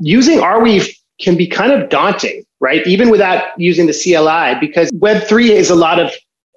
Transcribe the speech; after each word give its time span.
using 0.00 0.38
Arweave 0.38 0.94
can 1.20 1.36
be 1.36 1.46
kind 1.46 1.72
of 1.72 1.88
daunting, 1.88 2.44
right? 2.60 2.86
Even 2.86 3.10
without 3.10 3.58
using 3.58 3.86
the 3.86 3.92
CLI, 3.92 4.58
because 4.60 4.90
Web3 4.92 5.50
is 5.50 5.70
a 5.70 5.74
lot 5.74 5.98
of 5.98 6.12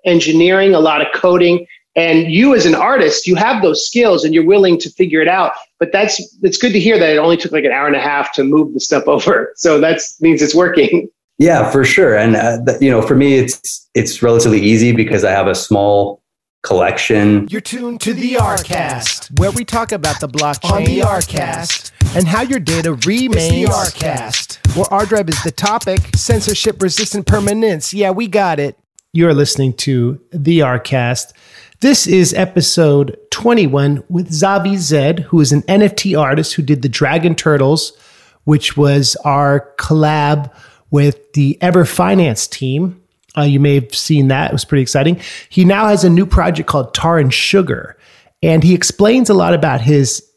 engineering, 0.06 0.74
a 0.74 0.80
lot 0.80 1.02
of 1.02 1.08
coding. 1.14 1.66
And 1.96 2.32
you 2.32 2.56
as 2.56 2.66
an 2.66 2.76
artist, 2.76 3.28
you 3.28 3.36
have 3.36 3.62
those 3.62 3.86
skills 3.86 4.24
and 4.24 4.34
you're 4.34 4.46
willing 4.46 4.78
to 4.80 4.90
figure 4.90 5.22
it 5.22 5.28
out. 5.28 5.52
But 5.78 5.92
that's 5.92 6.22
it's 6.42 6.58
good 6.58 6.72
to 6.72 6.80
hear 6.80 6.98
that 6.98 7.10
it 7.10 7.18
only 7.18 7.36
took 7.36 7.52
like 7.52 7.66
an 7.66 7.72
hour 7.72 7.88
and 7.88 7.96
a 7.96 8.00
half 8.02 8.32
to 8.34 8.44
move 8.44 8.74
the 8.74 8.80
stuff 8.80 9.04
over. 9.08 9.52
So 9.56 9.80
that 9.80 10.00
means 10.22 10.42
it's 10.42 10.56
working. 10.56 11.10
Yeah, 11.38 11.70
for 11.72 11.84
sure. 11.84 12.16
And 12.16 12.36
uh, 12.36 12.64
th- 12.64 12.82
you 12.82 12.90
know, 12.90 13.02
for 13.02 13.16
me, 13.16 13.36
it's 13.36 13.90
it's 13.96 14.22
relatively 14.22 14.62
easy 14.62 14.92
because 14.92 15.24
I 15.24 15.32
have 15.32 15.48
a 15.48 15.56
small 15.56 16.22
collection. 16.62 17.48
You're 17.50 17.62
tuned 17.62 18.00
to 18.02 18.14
the 18.14 18.36
ArCast, 18.36 19.40
where 19.40 19.52
we 19.52 19.66
talk 19.66 19.92
about 19.92 20.20
the 20.20 20.30
blockchain 20.30 20.72
on 20.72 20.84
the 20.84 21.00
ArCast 21.00 21.91
and 22.14 22.28
how 22.28 22.42
your 22.42 22.60
data 22.60 22.94
remains 22.94 23.50
the 23.50 23.64
ArCast. 23.66 24.76
Where 24.76 24.86
ArDrive 24.86 25.30
is 25.30 25.42
the 25.44 25.52
topic, 25.52 26.02
censorship 26.16 26.82
resistant 26.82 27.26
permanence. 27.26 27.94
Yeah, 27.94 28.12
we 28.12 28.28
got 28.28 28.60
it. 28.60 28.78
You're 29.14 29.34
listening 29.34 29.74
to 29.78 30.20
the 30.32 30.60
ArCast. 30.60 31.32
This 31.80 32.08
is 32.08 32.34
episode 32.34 33.18
21 33.32 34.04
with 34.10 34.30
Xavi 34.30 34.74
Zedd, 34.74 35.20
who 35.20 35.40
is 35.40 35.52
an 35.52 35.62
NFT 35.64 36.20
artist 36.20 36.54
who 36.54 36.62
did 36.62 36.82
the 36.82 36.90
Dragon 36.90 37.34
Turtles, 37.34 37.98
which 38.44 38.76
was 38.76 39.16
our 39.24 39.74
collab 39.78 40.54
with 40.90 41.32
the 41.34 41.58
everFinance 41.62 42.50
team. 42.50 43.02
Uh, 43.38 43.44
you 43.44 43.60
may 43.62 43.76
have 43.76 43.96
seen 43.96 44.28
that. 44.28 44.52
It 44.52 44.54
was 44.54 44.66
pretty 44.66 44.82
exciting. 44.82 45.20
He 45.48 45.64
now 45.64 45.88
has 45.88 46.04
a 46.04 46.10
new 46.10 46.26
project 46.26 46.68
called 46.68 46.94
Tar 46.94 47.20
and 47.20 47.34
Sugar, 47.34 47.98
and 48.44 48.64
he 48.64 48.74
explains 48.74 49.30
a 49.30 49.34
lot 49.34 49.54
about 49.54 49.80
his 49.80 50.31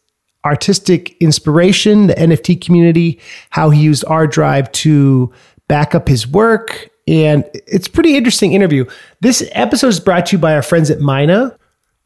artistic 0.44 1.16
inspiration, 1.20 2.08
the 2.08 2.14
NFT 2.14 2.60
community, 2.60 3.20
how 3.50 3.70
he 3.70 3.80
used 3.82 4.04
ArDrive 4.04 4.70
to 4.72 5.32
back 5.68 5.94
up 5.94 6.08
his 6.08 6.26
work, 6.26 6.90
and 7.06 7.44
it's 7.52 7.88
pretty 7.88 8.16
interesting 8.16 8.52
interview. 8.52 8.84
This 9.20 9.48
episode 9.52 9.88
is 9.88 10.00
brought 10.00 10.26
to 10.26 10.36
you 10.36 10.40
by 10.40 10.54
our 10.54 10.62
friends 10.62 10.90
at 10.90 11.00
Mina, 11.00 11.56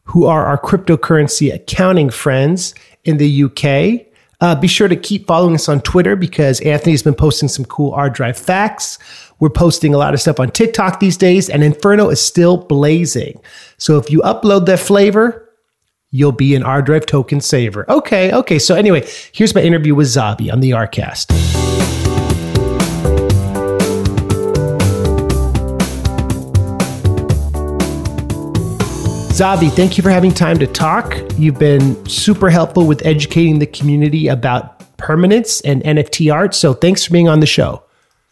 who 0.04 0.26
are 0.26 0.46
our 0.46 0.58
cryptocurrency 0.58 1.52
accounting 1.52 2.10
friends 2.10 2.74
in 3.04 3.18
the 3.18 3.44
UK. 3.44 4.06
Uh, 4.40 4.54
be 4.54 4.68
sure 4.68 4.88
to 4.88 4.96
keep 4.96 5.26
following 5.26 5.54
us 5.54 5.68
on 5.68 5.80
Twitter 5.80 6.16
because 6.16 6.60
Anthony's 6.60 7.02
been 7.02 7.14
posting 7.14 7.48
some 7.48 7.64
cool 7.64 7.92
ArDrive 7.92 8.38
facts. 8.38 8.98
We're 9.40 9.50
posting 9.50 9.94
a 9.94 9.98
lot 9.98 10.14
of 10.14 10.20
stuff 10.20 10.40
on 10.40 10.50
TikTok 10.50 11.00
these 11.00 11.16
days, 11.16 11.48
and 11.48 11.62
Inferno 11.62 12.08
is 12.08 12.20
still 12.20 12.56
blazing. 12.56 13.40
So 13.76 13.98
if 13.98 14.10
you 14.10 14.20
upload 14.22 14.66
that 14.66 14.78
flavor, 14.78 15.47
you'll 16.10 16.32
be 16.32 16.54
an 16.54 16.62
ArDrive 16.62 17.06
token 17.06 17.40
saver. 17.40 17.90
Okay, 17.90 18.32
okay. 18.32 18.58
So 18.58 18.74
anyway, 18.74 19.08
here's 19.32 19.54
my 19.54 19.62
interview 19.62 19.94
with 19.94 20.06
Xavi 20.06 20.52
on 20.52 20.60
the 20.60 20.70
ArCast. 20.70 21.26
Xavi, 29.38 29.70
thank 29.70 29.96
you 29.96 30.02
for 30.02 30.10
having 30.10 30.32
time 30.32 30.58
to 30.58 30.66
talk. 30.66 31.16
You've 31.36 31.60
been 31.60 32.04
super 32.06 32.50
helpful 32.50 32.88
with 32.88 33.06
educating 33.06 33.60
the 33.60 33.66
community 33.66 34.26
about 34.26 34.96
permanence 34.96 35.60
and 35.60 35.80
NFT 35.84 36.32
art. 36.32 36.56
So 36.56 36.74
thanks 36.74 37.04
for 37.04 37.12
being 37.12 37.28
on 37.28 37.38
the 37.38 37.46
show. 37.46 37.84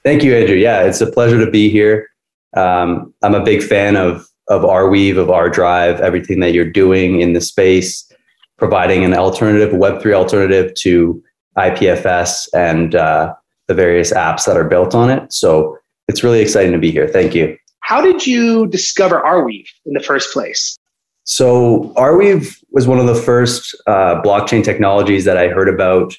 Thank 0.03 0.25
you, 0.25 0.35
Andrew. 0.35 0.57
Yeah, 0.57 0.83
it's 0.83 1.01
a 1.01 1.07
pleasure 1.11 1.45
to 1.45 1.49
be 1.49 1.71
here. 1.71 2.09
Um, 2.57 3.15
I'm 3.23 3.35
a 3.35 3.45
big 3.45 3.63
fan 3.63 3.97
of 3.97 4.27
of 4.49 4.63
Arweave, 4.63 5.19
of 5.19 5.29
ArDrive, 5.29 6.01
everything 6.01 6.41
that 6.41 6.53
you're 6.53 6.71
doing 6.71 7.21
in 7.21 7.33
the 7.33 7.41
space, 7.41 8.11
providing 8.59 9.05
an 9.05 9.15
alternative, 9.15 9.73
Web3 9.73 10.15
alternative 10.15 10.75
to 10.75 11.23
IPFS 11.59 12.49
and 12.55 12.95
uh, 12.95 13.35
the 13.67 13.75
various 13.75 14.13
apps 14.13 14.47
that 14.47 14.57
are 14.57 14.69
built 14.69 14.95
on 14.95 15.11
it. 15.11 15.33
So 15.33 15.79
it's 16.09 16.23
really 16.23 16.41
exciting 16.41 16.73
to 16.73 16.79
be 16.79 16.91
here. 16.91 17.09
Thank 17.09 17.35
you. 17.35 17.57
How 17.81 18.01
did 18.01 18.27
you 18.27 18.67
discover 18.67 19.21
Arweave 19.21 19.69
in 19.85 19.95
the 19.95 20.01
first 20.01 20.33
place? 20.33 20.77
So 21.25 21.93
Arweave 21.97 22.57
was 22.71 22.87
one 22.87 23.01
of 23.01 23.07
the 23.07 23.15
first 23.15 23.75
uh, 23.87 24.23
blockchain 24.23 24.63
technologies 24.63 25.25
that 25.25 25.37
I 25.37 25.49
heard 25.49 25.69
about 25.69 26.15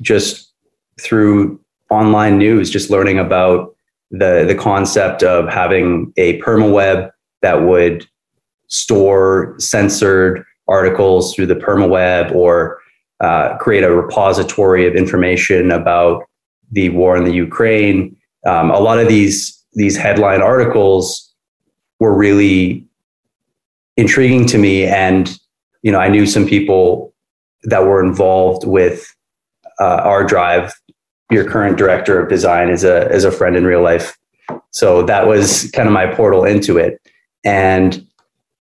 just 0.00 0.52
through 1.00 1.60
online 1.90 2.38
news, 2.38 2.70
just 2.70 2.90
learning 2.90 3.18
about 3.18 3.74
the 4.10 4.44
the 4.46 4.54
concept 4.54 5.22
of 5.22 5.48
having 5.48 6.12
a 6.16 6.40
permaweb 6.40 7.10
that 7.42 7.62
would 7.62 8.06
store 8.68 9.54
censored 9.58 10.44
articles 10.68 11.34
through 11.34 11.46
the 11.46 11.54
permaweb 11.54 12.34
or 12.34 12.78
uh, 13.20 13.56
create 13.58 13.84
a 13.84 13.94
repository 13.94 14.86
of 14.86 14.94
information 14.94 15.70
about 15.70 16.24
the 16.72 16.88
war 16.90 17.16
in 17.16 17.24
the 17.24 17.32
Ukraine. 17.32 18.16
Um, 18.46 18.70
a 18.70 18.80
lot 18.80 18.98
of 18.98 19.08
these 19.08 19.64
these 19.74 19.96
headline 19.96 20.42
articles 20.42 21.34
were 22.00 22.14
really 22.14 22.84
intriguing 23.96 24.46
to 24.46 24.58
me. 24.58 24.84
And, 24.84 25.38
you 25.82 25.92
know, 25.92 25.98
I 25.98 26.08
knew 26.08 26.26
some 26.26 26.46
people 26.46 27.14
that 27.64 27.84
were 27.84 28.02
involved 28.04 28.66
with 28.66 29.06
uh, 29.80 30.00
R 30.02 30.24
Drive. 30.24 30.72
Your 31.30 31.44
current 31.44 31.76
director 31.76 32.20
of 32.20 32.28
design 32.28 32.70
is 32.70 32.84
a, 32.84 33.10
is 33.12 33.24
a 33.24 33.32
friend 33.32 33.56
in 33.56 33.64
real 33.64 33.82
life. 33.82 34.16
So 34.70 35.02
that 35.02 35.26
was 35.26 35.70
kind 35.72 35.88
of 35.88 35.92
my 35.92 36.06
portal 36.06 36.44
into 36.44 36.78
it. 36.78 37.00
And 37.46 38.06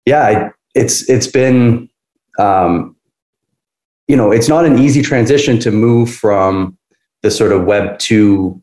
yeah, 0.06 0.50
it's, 0.74 1.08
it's 1.10 1.26
been, 1.26 1.90
um, 2.38 2.96
you 4.06 4.16
know, 4.16 4.30
it's 4.30 4.48
not 4.48 4.64
an 4.64 4.78
easy 4.78 5.02
transition 5.02 5.58
to 5.58 5.70
move 5.70 6.10
from 6.14 6.78
the 7.22 7.30
sort 7.30 7.52
of 7.52 7.64
web 7.64 7.98
two 7.98 8.62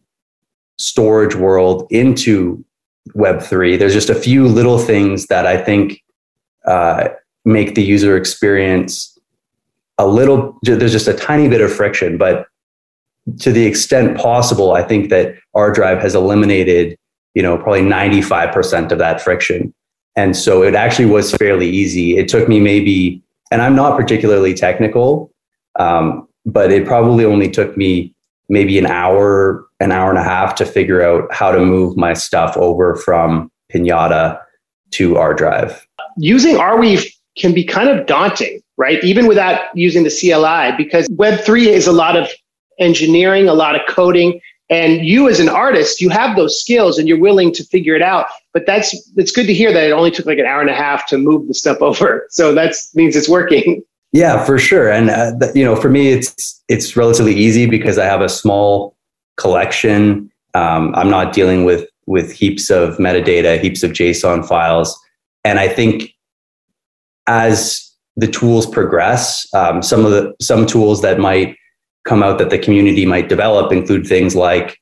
storage 0.80 1.36
world 1.36 1.86
into 1.92 2.66
web 3.14 3.42
three. 3.42 3.78
There's 3.78 3.94
just 3.94 4.10
a 4.10 4.16
few 4.16 4.48
little 4.48 4.80
things 4.80 5.28
that 5.28 5.46
I 5.46 5.62
think 5.62 6.02
uh, 6.66 7.10
make 7.46 7.76
the 7.76 7.84
user 7.84 8.18
experience 8.18 9.16
a 9.98 10.08
little 10.08 10.58
there's 10.64 10.92
just 10.92 11.08
a 11.08 11.14
tiny 11.14 11.48
bit 11.48 11.62
of 11.62 11.72
friction 11.72 12.18
but 12.18 12.48
to 13.40 13.52
the 13.52 13.66
extent 13.66 14.18
possible 14.18 14.74
i 14.74 14.84
think 14.84 15.10
that 15.10 15.36
ArDrive 15.56 16.02
has 16.02 16.16
eliminated 16.16 16.98
you 17.34 17.42
know 17.42 17.58
probably 17.58 17.82
95% 17.82 18.92
of 18.92 18.98
that 18.98 19.22
friction 19.22 19.74
and 20.16 20.36
so 20.36 20.64
it 20.64 20.76
actually 20.76 21.06
was 21.06 21.34
fairly 21.34 21.70
easy 21.70 22.18
it 22.18 22.28
took 22.28 22.48
me 22.48 22.60
maybe 22.60 23.22
and 23.52 23.62
i'm 23.62 23.76
not 23.76 23.98
particularly 23.98 24.54
technical 24.54 25.32
um, 25.78 26.28
but 26.46 26.72
it 26.72 26.86
probably 26.86 27.26
only 27.26 27.50
took 27.50 27.76
me 27.76 28.14
maybe 28.50 28.78
an 28.78 28.86
hour 28.86 29.66
an 29.80 29.92
hour 29.92 30.10
and 30.10 30.20
a 30.20 30.24
half 30.24 30.56
to 30.56 30.66
figure 30.66 31.02
out 31.02 31.32
how 31.34 31.52
to 31.52 31.60
move 31.60 31.98
my 31.98 32.14
stuff 32.14 32.56
over 32.58 32.96
from 32.96 33.52
pinata 33.74 34.40
to 34.92 35.16
ArDrive 35.16 35.82
using 36.18 36.56
Arweave 36.56 37.12
can 37.38 37.54
be 37.54 37.64
kind 37.64 37.90
of 37.90 38.06
daunting, 38.06 38.62
right? 38.78 39.04
Even 39.04 39.28
without 39.28 39.62
using 39.76 40.04
the 40.04 40.10
CLI, 40.10 40.76
because 40.78 41.08
Web3 41.10 41.68
is 41.68 41.88
a 41.88 41.92
lot 41.92 42.16
of 42.16 42.30
engineering, 42.80 43.48
a 43.48 43.54
lot 43.54 43.76
of 43.76 43.82
coding. 43.88 44.40
And 44.70 45.06
you 45.06 45.30
as 45.30 45.40
an 45.40 45.50
artist, 45.50 46.02
you 46.02 46.10
have 46.10 46.36
those 46.36 46.60
skills 46.60 46.98
and 46.98 47.08
you're 47.08 47.20
willing 47.20 47.52
to 47.54 47.64
figure 47.64 47.96
it 47.96 48.02
out. 48.02 48.28
But 48.56 48.66
that's 48.66 48.96
it's 49.18 49.34
good 49.34 49.48
to 49.48 49.54
hear 49.54 49.74
that 49.74 49.84
it 49.84 49.92
only 49.92 50.12
took 50.12 50.26
like 50.26 50.38
an 50.38 50.46
hour 50.46 50.62
and 50.62 50.70
a 50.70 50.74
half 50.74 51.06
to 51.08 51.18
move 51.18 51.50
the 51.50 51.54
stuff 51.54 51.82
over. 51.82 52.26
So 52.30 52.54
that 52.54 52.74
means 52.96 53.16
it's 53.16 53.28
working. 53.28 53.84
Yeah, 54.14 54.46
for 54.46 54.58
sure. 54.58 54.90
And 54.90 55.10
uh, 55.10 55.34
you 55.54 55.66
know, 55.66 55.76
for 55.76 55.90
me, 55.90 56.08
it's 56.08 56.64
it's 56.70 56.96
relatively 56.96 57.36
easy 57.36 57.66
because 57.66 57.98
I 57.98 58.06
have 58.06 58.22
a 58.22 58.30
small 58.30 58.96
collection. 59.36 60.32
Um, 60.54 60.96
I'm 60.96 61.10
not 61.10 61.34
dealing 61.34 61.66
with 61.66 61.86
with 62.06 62.32
heaps 62.32 62.70
of 62.70 62.96
metadata, 62.98 63.60
heaps 63.60 63.84
of 63.84 63.92
JSON 63.92 64.48
files. 64.48 64.98
And 65.44 65.60
I 65.60 65.68
think 65.68 66.16
as 67.28 67.92
the 68.16 68.28
tools 68.28 68.66
progress, 68.66 69.54
um, 69.54 69.82
some 69.84 70.06
of 70.06 70.12
the 70.12 70.34
some 70.40 70.66
tools 70.66 71.02
that 71.02 71.20
might 71.20 71.58
come 72.06 72.24
out 72.24 72.38
that 72.38 72.52
the 72.52 72.60
community 72.60 73.06
might 73.06 73.28
develop 73.28 73.74
include 73.74 74.08
things 74.08 74.34
like 74.34 74.80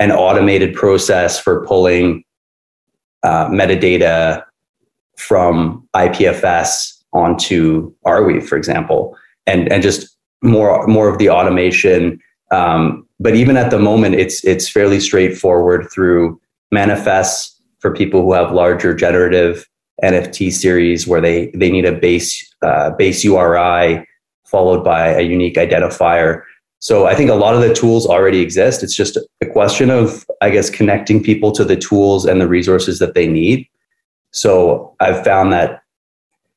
an 0.00 0.10
automated 0.10 0.74
process 0.74 1.38
for 1.38 1.64
pulling 1.64 2.23
uh, 3.24 3.48
metadata 3.48 4.44
from 5.16 5.86
IPFS 5.96 6.92
onto 7.12 7.92
Arweave, 8.06 8.46
for 8.46 8.56
example, 8.56 9.16
and 9.46 9.70
and 9.72 9.82
just 9.82 10.16
more 10.42 10.86
more 10.86 11.08
of 11.08 11.18
the 11.18 11.30
automation. 11.30 12.20
Um, 12.50 13.08
but 13.18 13.34
even 13.34 13.56
at 13.56 13.70
the 13.70 13.78
moment, 13.78 14.14
it's 14.14 14.44
it's 14.44 14.68
fairly 14.68 15.00
straightforward 15.00 15.88
through 15.90 16.40
manifests 16.70 17.60
for 17.80 17.94
people 17.94 18.22
who 18.22 18.32
have 18.32 18.52
larger 18.52 18.94
generative 18.94 19.66
NFT 20.02 20.52
series 20.52 21.06
where 21.06 21.20
they 21.20 21.50
they 21.54 21.70
need 21.70 21.84
a 21.84 21.92
base 21.92 22.46
uh, 22.62 22.90
base 22.90 23.24
URI 23.24 24.06
followed 24.44 24.84
by 24.84 25.08
a 25.08 25.22
unique 25.22 25.56
identifier. 25.56 26.42
So 26.84 27.06
I 27.06 27.14
think 27.14 27.30
a 27.30 27.34
lot 27.34 27.54
of 27.54 27.62
the 27.62 27.72
tools 27.72 28.06
already 28.06 28.40
exist. 28.40 28.82
It's 28.82 28.94
just 28.94 29.16
a 29.40 29.46
question 29.46 29.88
of 29.88 30.26
I 30.42 30.50
guess 30.50 30.68
connecting 30.68 31.22
people 31.22 31.50
to 31.52 31.64
the 31.64 31.76
tools 31.76 32.26
and 32.26 32.42
the 32.42 32.46
resources 32.46 32.98
that 32.98 33.14
they 33.14 33.26
need. 33.26 33.66
So 34.32 34.94
I've 35.00 35.24
found 35.24 35.50
that 35.54 35.80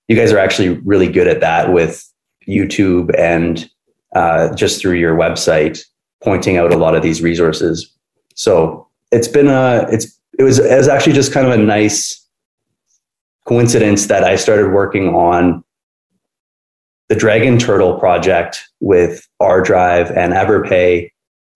you 0.09 0.17
guys 0.17 0.33
are 0.33 0.37
actually 0.37 0.79
really 0.79 1.09
good 1.09 1.29
at 1.29 1.39
that 1.39 1.71
with 1.71 2.03
YouTube 2.45 3.17
and 3.17 3.69
uh, 4.15 4.53
just 4.53 4.81
through 4.81 4.95
your 4.95 5.15
website. 5.15 5.79
pointing 6.21 6.57
out 6.57 6.73
a 6.73 6.77
lot 6.77 6.93
of 6.93 7.03
these 7.03 7.21
resources. 7.21 7.89
So 8.35 8.85
it's 9.13 9.29
been 9.29 9.47
a 9.47 9.87
it's 9.89 10.07
it 10.37 10.43
was 10.43 10.59
it 10.59 10.75
was 10.75 10.89
actually 10.89 11.13
just 11.13 11.31
kind 11.31 11.47
of 11.47 11.53
a 11.53 11.63
nice 11.63 12.21
coincidence 13.45 14.07
that 14.07 14.25
I 14.25 14.35
started 14.35 14.73
working 14.73 15.15
on 15.15 15.63
the 17.09 17.15
Dragon 17.15 17.57
Turtle 17.57 17.97
project 17.99 18.63
with 18.79 19.27
ArDrive 19.41 20.15
and 20.15 20.33
Everpay 20.33 21.09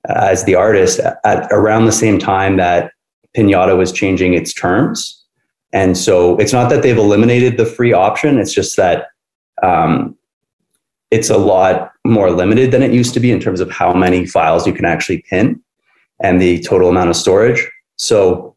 as 0.07 0.45
the 0.45 0.56
artist 0.56 1.00
at 1.24 1.48
around 1.51 1.86
the 1.86 1.92
same 1.92 2.18
time 2.18 2.57
that 2.57 2.92
Pinata 3.36 3.77
was 3.77 3.92
changing 3.92 4.33
its 4.33 4.53
terms. 4.53 5.18
And 5.74 5.98
so 5.98 6.38
it's 6.38 6.53
not 6.53 6.69
that 6.69 6.83
they've 6.83 6.98
eliminated 6.98 7.57
the 7.57 7.65
free 7.65 7.94
option, 7.94 8.39
it's 8.39 8.53
just 8.53 8.75
that 8.77 9.07
um, 9.63 10.18
it's 11.12 11.30
a 11.30 11.38
lot 11.38 11.92
more 12.06 12.31
limited 12.31 12.71
than 12.71 12.81
it 12.81 12.92
used 12.92 13.13
to 13.13 13.19
be 13.19 13.31
in 13.31 13.39
terms 13.39 13.59
of 13.59 13.69
how 13.69 13.94
many 13.94 14.25
files 14.25 14.65
you 14.65 14.74
can 14.74 14.86
actually 14.86 15.24
pin 15.30 15.62
and 16.24 16.42
the 16.42 16.62
total 16.62 16.89
amount 16.89 17.09
of 17.09 17.15
storage. 17.15 17.69
So 17.98 18.56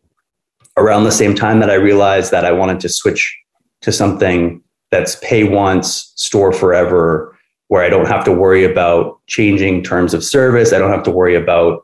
around 0.77 1.05
the 1.05 1.13
same 1.13 1.35
time 1.35 1.61
that 1.61 1.71
I 1.71 1.75
realized 1.75 2.31
that 2.31 2.45
I 2.45 2.53
wanted 2.53 2.81
to 2.81 2.89
switch 2.89 3.37
to 3.83 3.93
something 3.93 4.63
that's 4.95 5.17
pay 5.17 5.43
once, 5.43 6.13
store 6.15 6.53
forever, 6.53 7.37
where 7.67 7.83
I 7.83 7.89
don't 7.89 8.07
have 8.07 8.25
to 8.27 8.33
worry 8.33 8.65
about 8.65 9.21
changing 9.27 9.83
terms 9.83 10.15
of 10.15 10.23
service. 10.23 10.73
I 10.73 10.79
don't 10.79 10.93
have 10.93 11.03
to 11.03 11.11
worry 11.11 11.35
about 11.35 11.83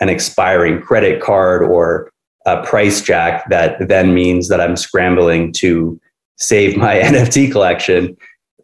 an 0.00 0.08
expiring 0.08 0.80
credit 0.80 1.20
card 1.20 1.62
or 1.64 2.12
a 2.46 2.62
price 2.64 3.02
jack 3.02 3.48
that 3.50 3.88
then 3.88 4.14
means 4.14 4.48
that 4.48 4.60
I'm 4.60 4.76
scrambling 4.76 5.52
to 5.54 6.00
save 6.36 6.76
my 6.76 6.94
NFT 7.00 7.50
collection. 7.50 8.16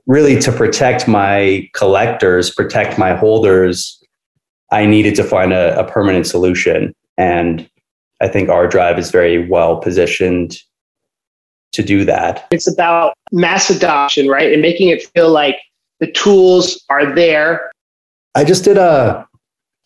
Really, 0.06 0.38
to 0.40 0.52
protect 0.52 1.08
my 1.08 1.68
collectors, 1.74 2.54
protect 2.54 2.98
my 2.98 3.16
holders, 3.16 4.00
I 4.70 4.86
needed 4.86 5.16
to 5.16 5.24
find 5.24 5.52
a, 5.52 5.76
a 5.76 5.90
permanent 5.90 6.26
solution. 6.26 6.94
And 7.16 7.68
I 8.20 8.28
think 8.28 8.48
ArDrive 8.48 8.98
is 8.98 9.10
very 9.10 9.48
well 9.48 9.78
positioned 9.78 10.58
to 11.72 11.82
do 11.82 12.04
that. 12.04 12.46
It's 12.50 12.70
about 12.70 13.14
mass 13.32 13.70
adoption, 13.70 14.28
right? 14.28 14.52
And 14.52 14.62
making 14.62 14.88
it 14.88 15.02
feel 15.14 15.30
like 15.30 15.56
the 16.00 16.10
tools 16.12 16.82
are 16.88 17.14
there. 17.14 17.70
I 18.34 18.44
just 18.44 18.64
did 18.64 18.78
a 18.78 19.26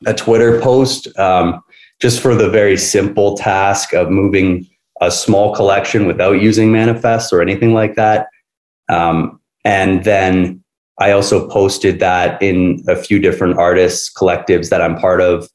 a 0.04 0.14
Twitter 0.14 0.60
post 0.60 1.16
um, 1.18 1.62
just 2.00 2.20
for 2.20 2.34
the 2.34 2.50
very 2.50 2.76
simple 2.76 3.36
task 3.36 3.94
of 3.94 4.10
moving 4.10 4.66
a 5.00 5.10
small 5.10 5.54
collection 5.54 6.06
without 6.06 6.42
using 6.42 6.72
manifests 6.72 7.32
or 7.32 7.40
anything 7.40 7.72
like 7.72 7.94
that. 7.94 8.26
Um, 8.88 9.40
and 9.64 10.02
then 10.04 10.62
I 10.98 11.12
also 11.12 11.48
posted 11.48 12.00
that 12.00 12.42
in 12.42 12.82
a 12.88 12.96
few 12.96 13.18
different 13.20 13.58
artists 13.58 14.12
collectives 14.12 14.70
that 14.70 14.82
I'm 14.82 14.96
part 14.96 15.20
of 15.20 15.48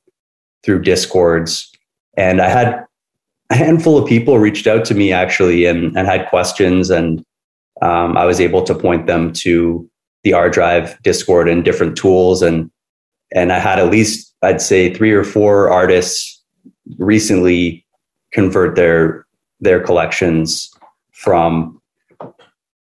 through 0.64 0.82
discords 0.82 1.72
and 2.18 2.42
I 2.42 2.50
had 2.50 2.87
a 3.50 3.56
handful 3.56 3.98
of 3.98 4.08
people 4.08 4.40
reached 4.40 4.68
out 4.68 4.86
to 4.86 4.96
me 4.96 5.12
actually 5.12 5.66
and, 5.66 5.98
and 5.98 6.08
had 6.08 6.28
questions. 6.28 6.90
And 6.90 7.24
um, 7.82 8.18
I 8.18 8.26
was 8.26 8.40
able 8.40 8.64
to 8.64 8.76
point 8.76 9.08
them 9.08 9.32
to 9.34 9.90
the 10.24 10.32
ArDrive 10.32 11.02
Discord 11.04 11.48
and 11.48 11.64
different 11.64 11.98
tools. 11.98 12.42
And, 12.42 12.70
and 13.34 13.54
I 13.54 13.60
had 13.60 13.80
at 13.80 13.90
least, 13.90 14.34
I'd 14.42 14.62
say, 14.62 14.94
three 14.94 15.12
or 15.12 15.24
four 15.24 15.70
artists 15.70 16.44
recently 16.98 17.86
convert 18.34 18.76
their, 18.76 19.26
their 19.60 19.80
collections 19.80 20.72
from 21.12 21.78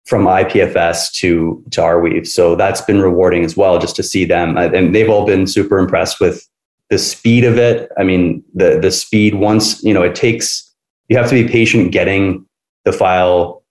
from 0.05 0.25
IPFS 0.25 1.11
to 1.13 1.63
to 1.71 1.81
Arweave. 1.81 2.27
So 2.27 2.55
that's 2.55 2.81
been 2.81 3.01
rewarding 3.01 3.45
as 3.45 3.55
well, 3.55 3.79
just 3.79 3.95
to 3.95 4.03
see 4.03 4.25
them, 4.25 4.57
and 4.57 4.93
they've 4.93 5.09
all 5.09 5.25
been 5.25 5.47
super 5.47 5.77
impressed 5.77 6.19
with 6.19 6.47
the 6.89 6.97
speed 6.97 7.43
of 7.43 7.57
it. 7.57 7.89
I 7.97 8.03
mean, 8.03 8.43
the 8.53 8.79
the 8.79 8.91
speed 8.91 9.35
once 9.35 9.83
you 9.83 9.93
know 9.93 10.03
it 10.03 10.15
takes 10.15 10.71
you 11.09 11.17
have 11.17 11.29
to 11.29 11.43
be 11.43 11.47
patient 11.47 11.91
getting 11.91 12.45
the 12.85 12.93
file 12.93 13.63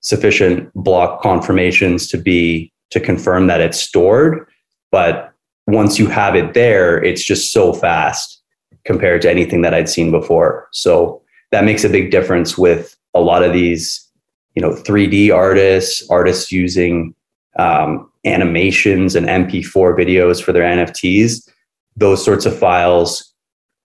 sufficient 0.00 0.72
block 0.74 1.22
confirmations 1.22 2.06
to 2.08 2.18
be 2.18 2.72
to 2.90 3.00
confirm 3.00 3.46
that 3.46 3.60
it's 3.60 3.80
stored. 3.80 4.46
But 4.92 5.32
once 5.66 5.98
you 5.98 6.06
have 6.06 6.36
it 6.36 6.54
there, 6.54 7.02
it's 7.02 7.24
just 7.24 7.52
so 7.52 7.72
fast 7.72 8.42
compared 8.84 9.22
to 9.22 9.30
anything 9.30 9.62
that 9.62 9.74
I'd 9.74 9.88
seen 9.88 10.10
before. 10.10 10.68
So 10.72 11.22
that 11.52 11.64
makes 11.64 11.84
a 11.84 11.88
big 11.88 12.10
difference 12.10 12.58
with 12.58 12.96
a 13.14 13.20
lot 13.20 13.42
of 13.42 13.52
these, 13.52 14.06
you 14.54 14.60
know, 14.60 14.70
3D 14.70 15.34
artists, 15.34 16.06
artists 16.10 16.52
using 16.52 17.14
um, 17.58 18.10
animations 18.26 19.16
and 19.16 19.26
MP4 19.26 19.96
videos 19.96 20.42
for 20.42 20.52
their 20.52 20.64
NFTs 20.64 21.48
those 21.96 22.24
sorts 22.24 22.46
of 22.46 22.58
files 22.58 23.32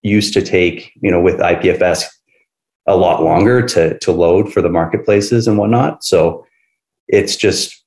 used 0.02 0.34
to 0.34 0.42
take, 0.42 0.92
you 1.02 1.12
know, 1.12 1.22
with 1.22 1.40
IPFS 1.40 2.06
a 2.88 2.96
lot 2.96 3.24
longer 3.24 3.62
to 3.62 3.98
to 4.00 4.12
load 4.12 4.52
for 4.52 4.62
the 4.62 4.70
marketplaces 4.70 5.48
and 5.48 5.58
whatnot. 5.58 6.04
So 6.04 6.46
it's 7.08 7.36
just 7.36 7.84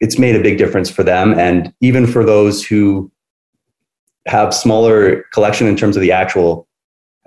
it's 0.00 0.18
made 0.18 0.36
a 0.36 0.42
big 0.42 0.58
difference 0.58 0.90
for 0.90 1.02
them, 1.02 1.38
and 1.38 1.72
even 1.80 2.06
for 2.06 2.24
those 2.24 2.64
who 2.64 3.10
have 4.26 4.54
smaller 4.54 5.22
collection 5.32 5.66
in 5.66 5.76
terms 5.76 5.96
of 5.96 6.02
the 6.02 6.12
actual 6.12 6.66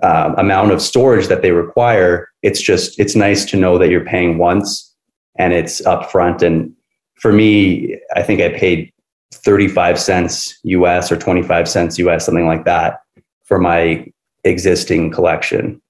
uh, 0.02 0.34
amount 0.36 0.72
of 0.72 0.82
storage 0.82 1.26
that 1.28 1.42
they 1.42 1.52
require. 1.52 2.28
It's 2.42 2.60
just 2.60 2.98
it's 2.98 3.16
nice 3.16 3.44
to 3.46 3.56
know 3.56 3.78
that 3.78 3.88
you're 3.88 4.04
paying 4.04 4.38
once 4.38 4.94
and 5.38 5.52
it's 5.52 5.80
upfront. 5.82 6.42
And 6.42 6.72
for 7.16 7.32
me, 7.32 7.98
I 8.14 8.22
think 8.22 8.40
I 8.40 8.50
paid 8.50 8.92
35 9.32 9.98
cents 9.98 10.58
US 10.64 11.12
or 11.12 11.16
25 11.16 11.68
cents 11.68 11.98
US, 11.98 12.26
something 12.26 12.46
like 12.46 12.64
that, 12.64 13.00
for 13.44 13.58
my 13.58 14.06
existing 14.44 15.10
collection. 15.10 15.80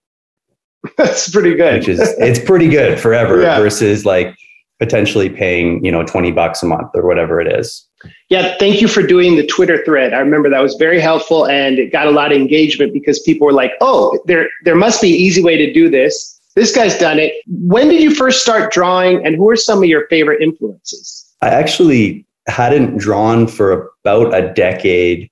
That's 0.97 1.31
pretty 1.31 1.55
good. 1.55 1.81
Which 1.81 1.89
is 1.89 2.01
it's 2.19 2.39
pretty 2.39 2.69
good 2.69 2.99
forever 2.99 3.43
yeah. 3.43 3.59
versus 3.59 4.05
like 4.05 4.35
potentially 4.79 5.29
paying, 5.29 5.85
you 5.85 5.91
know, 5.91 6.05
20 6.05 6.31
bucks 6.33 6.63
a 6.63 6.67
month 6.67 6.91
or 6.95 7.07
whatever 7.07 7.41
it 7.41 7.53
is. 7.53 7.85
Yeah, 8.29 8.57
thank 8.59 8.81
you 8.81 8.87
for 8.87 9.03
doing 9.03 9.35
the 9.35 9.45
Twitter 9.47 9.85
thread. 9.85 10.15
I 10.15 10.19
remember 10.19 10.49
that 10.51 10.63
was 10.63 10.77
very 10.77 11.01
helpful 11.01 11.47
and 11.47 11.81
it 11.81 11.91
got 11.91 12.07
a 12.07 12.13
lot 12.13 12.31
of 12.31 12.39
engagement 12.39 12.93
because 12.93 13.19
people 13.21 13.47
were 13.47 13.53
like, 13.53 13.73
"Oh, 13.81 14.21
there 14.27 14.49
there 14.65 14.77
must 14.77 15.03
be 15.03 15.09
an 15.09 15.21
easy 15.21 15.43
way 15.43 15.57
to 15.57 15.73
do 15.73 15.91
this. 15.91 16.39
This 16.55 16.75
guy's 16.75 16.97
done 16.97 17.19
it." 17.19 17.33
When 17.49 17.89
did 17.89 18.01
you 18.01 18.15
first 18.15 18.41
start 18.41 18.73
drawing 18.73 19.25
and 19.27 19.35
who 19.35 19.51
are 19.51 19.57
some 19.57 19.79
of 19.79 19.89
your 19.89 20.07
favorite 20.07 20.41
influences? 20.41 21.25
I 21.43 21.49
actually 21.49 22.25
hadn't 22.49 22.99
drawn 22.99 23.47
for 23.47 23.91
about 24.05 24.35
a 24.35 24.53
decade 24.53 25.31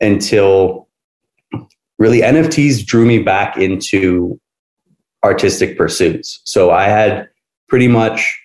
until 0.00 0.88
really 1.98 2.20
NFTs 2.20 2.84
drew 2.84 3.04
me 3.04 3.18
back 3.18 3.56
into 3.56 4.40
artistic 5.24 5.76
pursuits. 5.76 6.40
So 6.44 6.70
I 6.70 6.84
had 6.84 7.28
pretty 7.68 7.88
much, 7.88 8.38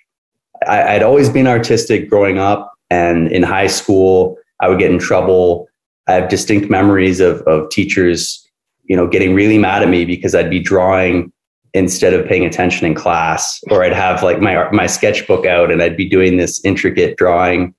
I, 0.68 0.94
would 0.94 1.04
always 1.04 1.30
been 1.30 1.48
artistic 1.48 2.10
growing 2.10 2.38
up. 2.38 2.72
And 2.90 3.32
in 3.32 3.44
high 3.44 3.68
school, 3.68 4.38
I 4.60 4.70
would 4.70 4.80
get 4.80 4.92
in 4.92 5.00
trouble. 5.00 5.68
I 6.08 6.14
have 6.14 6.30
distinct 6.30 6.70
memories 6.70 7.20
of, 7.20 7.42
of 7.42 7.70
teachers, 7.70 8.48
you 8.84 8.96
know, 8.96 9.08
getting 9.08 9.34
really 9.34 9.58
mad 9.58 9.82
at 9.82 9.90
me 9.90 10.06
because 10.06 10.36
I'd 10.36 10.50
be 10.50 10.60
drawing 10.60 11.32
instead 11.74 12.14
of 12.14 12.26
paying 12.26 12.46
attention 12.46 12.86
in 12.88 12.94
class, 12.94 13.60
or 13.70 13.84
I'd 13.84 13.92
have 13.92 14.24
like 14.24 14.40
my 14.40 14.70
my 14.72 14.88
sketchbook 14.88 15.46
out 15.46 15.72
and 15.72 15.82
I'd 15.82 15.98
be 15.98 16.08
doing 16.08 16.38
this 16.38 16.64
intricate 16.64 17.18
drawing 17.18 17.74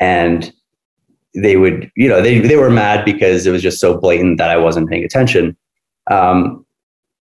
and 0.00 0.52
they 1.34 1.56
would, 1.56 1.90
you 1.96 2.08
know, 2.08 2.22
they 2.22 2.38
they 2.40 2.56
were 2.56 2.70
mad 2.70 3.04
because 3.04 3.46
it 3.46 3.50
was 3.50 3.62
just 3.62 3.80
so 3.80 3.98
blatant 3.98 4.38
that 4.38 4.50
I 4.50 4.56
wasn't 4.56 4.88
paying 4.88 5.04
attention. 5.04 5.56
Um, 6.10 6.64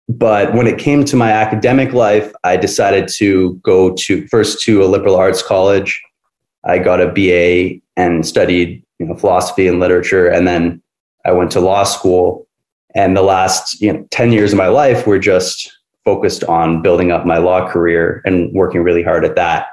but 0.08 0.54
when 0.54 0.68
it 0.68 0.78
came 0.78 1.04
to 1.06 1.16
my 1.16 1.32
academic 1.32 1.94
life, 1.94 2.32
I 2.44 2.58
decided 2.58 3.08
to 3.16 3.56
go 3.64 3.94
to 3.94 4.28
first 4.28 4.62
to 4.64 4.84
a 4.84 4.86
liberal 4.86 5.16
arts 5.16 5.42
college. 5.42 6.02
I 6.64 6.78
got 6.78 7.02
a 7.02 7.12
BA 7.12 7.82
and 7.98 8.26
studied, 8.26 8.84
you 9.00 9.08
know, 9.08 9.16
philosophy 9.16 9.68
and 9.68 9.80
literature, 9.80 10.28
and 10.28 10.48
then 10.48 10.82
I 11.26 11.32
went 11.32 11.52
to 11.52 11.60
law 11.60 11.84
school. 11.84 12.48
And 12.94 13.18
the 13.18 13.24
last 13.24 13.82
you 13.82 13.92
know, 13.92 14.08
10 14.12 14.32
years 14.32 14.54
of 14.54 14.58
my 14.58 14.68
life 14.68 15.06
were 15.06 15.20
just 15.20 15.70
focused 16.06 16.44
on 16.46 16.82
building 16.82 17.12
up 17.12 17.26
my 17.26 17.40
law 17.40 17.70
career 17.70 18.22
and 18.26 18.54
working 18.54 18.84
really 18.84 19.04
hard 19.04 19.26
at 19.26 19.36
that. 19.36 19.68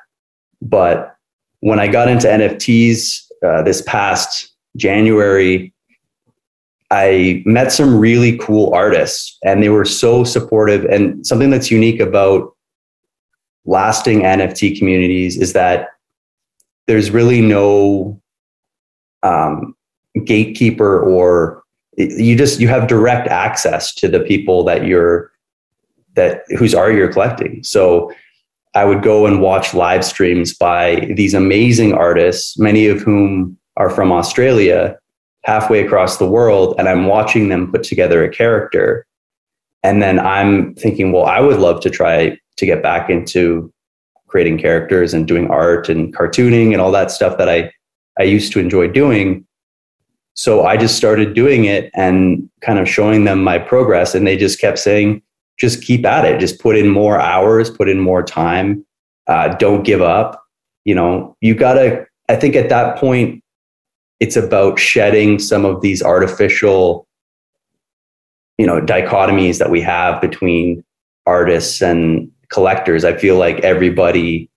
But 0.61 1.17
when 1.63 1.79
I 1.79 1.87
got 1.87 2.09
into 2.09 2.27
NFTs 2.27 3.23
uh, 3.47 3.63
this 3.63 3.83
past 3.83 4.53
January, 4.77 5.73
I 6.91 7.41
met 7.47 7.71
some 7.71 7.99
really 7.99 8.37
cool 8.39 8.75
artists 8.75 9.39
and 9.45 9.63
they 9.63 9.69
were 9.69 9.85
so 9.85 10.25
supportive. 10.25 10.85
And 10.87 11.25
something 11.25 11.51
that's 11.51 11.71
unique 11.71 12.01
about 12.01 12.55
lasting 13.65 14.23
NFT 14.23 14.77
communities 14.77 15.39
is 15.39 15.53
that 15.53 15.91
there's 16.89 17.13
really 17.13 17.41
no 17.41 18.21
um, 19.23 19.77
gatekeeper 20.25 21.01
or 21.01 21.63
you 21.97 22.37
just 22.37 22.59
you 22.59 22.67
have 22.67 22.89
direct 22.89 23.29
access 23.29 23.95
to 23.95 24.09
the 24.09 24.19
people 24.19 24.65
that 24.65 24.85
you're 24.85 25.31
that 26.15 26.43
whose 26.59 26.75
art 26.75 26.97
you're 26.97 27.13
collecting. 27.13 27.63
So 27.63 28.13
I 28.75 28.85
would 28.85 29.03
go 29.03 29.27
and 29.27 29.41
watch 29.41 29.75
live 29.75 30.05
streams 30.05 30.55
by 30.55 31.13
these 31.17 31.35
amazing 31.35 31.93
artists, 31.93 32.59
many 32.59 32.87
of 32.87 33.01
whom 33.01 33.59
are 33.77 33.91
from 33.91 34.13
Australia, 34.13 34.99
halfway 35.45 35.85
across 35.85 36.19
the 36.19 36.29
world 36.29 36.75
and 36.79 36.89
I'm 36.89 37.07
watching 37.07 37.49
them 37.49 37.71
put 37.71 37.83
together 37.83 38.25
a 38.25 38.31
character. 38.31 39.07
And 39.83 40.01
then 40.01 40.21
I'm 40.21 40.75
thinking, 40.75 41.13
well, 41.13 41.25
I 41.25 41.41
would 41.41 41.59
love 41.59 41.81
to 41.83 41.91
try 41.91 42.39
to 42.57 42.67
get 42.67 42.83
back 42.83 43.11
into 43.11 43.73
creating 44.29 44.59
characters 44.59 45.13
and 45.13 45.27
doing 45.27 45.51
art 45.51 45.89
and 45.89 46.15
cartooning 46.15 46.73
and 46.73 46.81
all 46.81 46.93
that 46.93 47.11
stuff 47.11 47.39
that 47.39 47.49
I, 47.49 47.73
I 48.19 48.23
used 48.23 48.53
to 48.53 48.61
enjoy 48.61 48.89
doing. 48.89 49.45
So 50.35 50.65
I 50.65 50.77
just 50.77 50.97
started 50.97 51.35
doing 51.35 51.65
it 51.65 51.91
and 51.95 52.49
kind 52.61 52.79
of 52.79 52.89
showing 52.89 53.25
them 53.25 53.43
my 53.43 53.59
progress. 53.59 54.15
And 54.15 54.27
they 54.27 54.37
just 54.37 54.61
kept 54.61 54.79
saying, 54.79 55.23
just 55.63 55.81
keep 55.81 56.05
at 56.05 56.25
it, 56.25 56.41
just 56.41 56.59
put 56.59 56.77
in 56.77 56.89
more 56.89 57.21
hours, 57.21 57.71
put 57.71 57.89
in 57.89 58.01
more 58.01 58.21
time, 58.21 58.85
uh, 59.29 59.55
don't 59.57 59.85
give 59.85 60.03
up. 60.03 60.43
You 60.85 60.97
know, 60.97 61.37
you 61.41 61.55
got 61.55 61.75
to, 61.75 62.05
I 62.29 62.35
think 62.35 62.57
at 62.57 62.69
that 62.69 62.99
point, 62.99 63.45
it's 64.19 64.35
about 64.35 64.81
shedding 64.81 65.39
some 65.39 65.65
of 65.65 65.81
these 65.83 66.03
artificial 66.03 67.07
you 68.59 68.67
know 68.67 68.81
dichotomies 68.81 69.59
that 69.59 69.71
we 69.71 69.81
have 69.81 70.21
between 70.21 70.85
artists 71.27 71.81
and 71.81 72.31
collectors. 72.51 73.05
I 73.05 73.17
feel 73.17 73.37
like 73.37 73.61
everybody 73.61 74.51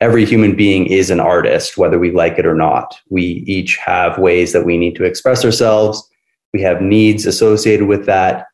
every 0.00 0.24
human 0.24 0.56
being 0.56 0.86
is 0.86 1.10
an 1.10 1.20
artist 1.20 1.78
whether 1.78 1.98
we 1.98 2.10
like 2.10 2.38
it 2.38 2.46
or 2.46 2.54
not. 2.54 2.94
We 3.10 3.44
each 3.46 3.76
have 3.76 4.18
ways 4.18 4.52
that 4.52 4.64
we 4.64 4.78
need 4.78 4.96
to 4.96 5.04
express 5.04 5.44
ourselves. 5.44 6.06
We 6.52 6.62
have 6.62 6.80
needs 6.80 7.26
associated 7.26 7.86
with 7.86 8.06
that 8.06 8.46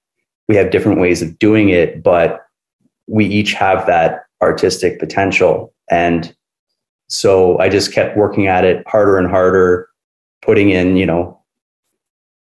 we 0.50 0.57
have 0.57 0.71
different 0.71 1.00
ways 1.00 1.23
of 1.23 1.38
doing 1.38 1.69
it 1.69 2.02
but 2.02 2.47
we 3.07 3.25
each 3.25 3.52
have 3.52 3.87
that 3.87 4.25
artistic 4.42 4.99
potential 4.99 5.73
and 5.90 6.35
so 7.09 7.59
i 7.59 7.69
just 7.69 7.92
kept 7.92 8.16
working 8.16 8.47
at 8.47 8.64
it 8.64 8.87
harder 8.87 9.16
and 9.16 9.28
harder 9.28 9.90
putting 10.42 10.71
in, 10.71 10.97
you 10.97 11.07
know, 11.07 11.38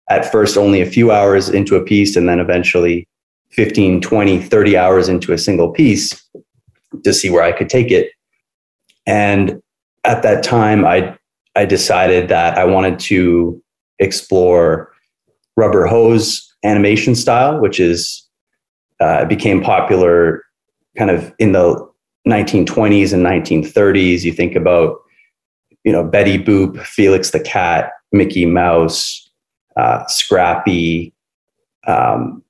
at 0.10 0.32
first 0.32 0.58
only 0.58 0.82
a 0.82 0.86
few 0.86 1.12
hours 1.12 1.50
into 1.50 1.76
a 1.76 1.84
piece 1.84 2.16
and 2.16 2.30
then 2.30 2.40
eventually 2.40 3.08
15, 3.52 4.02
20, 4.02 4.42
30 4.42 4.78
hours 4.78 5.10
into 5.10 5.34
a 5.34 5.38
single 5.38 5.72
piece 5.72 6.22
to 7.04 7.14
see 7.14 7.30
where 7.30 7.44
I 7.44 7.52
could 7.52 7.70
take 7.70 7.90
it. 7.92 8.12
And 9.08 9.62
at 10.04 10.24
that 10.24 10.44
time, 10.44 10.86
I, 10.86 11.18
I 11.56 11.66
decided 11.66 12.28
that 12.30 12.58
I 12.58 12.66
wanted 12.66 13.00
to 13.00 13.62
explore 14.00 14.92
rubber 15.56 15.86
hose 15.86 16.45
animation 16.66 17.16
style, 17.16 17.60
which 17.60 17.80
is 17.80 18.28
uh, 19.00 19.26
became 19.26 19.62
popular 19.62 20.44
kind 20.98 21.12
of 21.12 21.34
in 21.40 21.52
the 21.52 21.76
1920s 22.28 23.14
and 23.14 23.26
1930s. 23.26 24.24
You 24.24 24.34
think 24.34 24.56
about 24.56 24.98
you 25.86 25.92
know, 25.92 26.04
Betty 26.04 26.38
Boop, 26.38 26.82
Felix 26.82 27.30
the 27.30 27.40
Cat, 27.40 27.92
Mickey 28.12 28.46
Mouse, 28.46 29.30
uh, 29.78 30.06
Scrappy. 30.08 31.14
Um, 31.88 32.44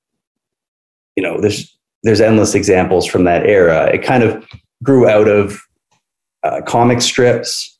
you 1.15 1.21
know, 1.21 1.39
there's 1.39 1.77
there's 2.03 2.21
endless 2.21 2.55
examples 2.55 3.05
from 3.05 3.25
that 3.25 3.45
era. 3.45 3.89
It 3.93 4.03
kind 4.03 4.23
of 4.23 4.43
grew 4.83 5.07
out 5.07 5.27
of 5.27 5.59
uh, 6.43 6.61
comic 6.65 7.01
strips. 7.01 7.77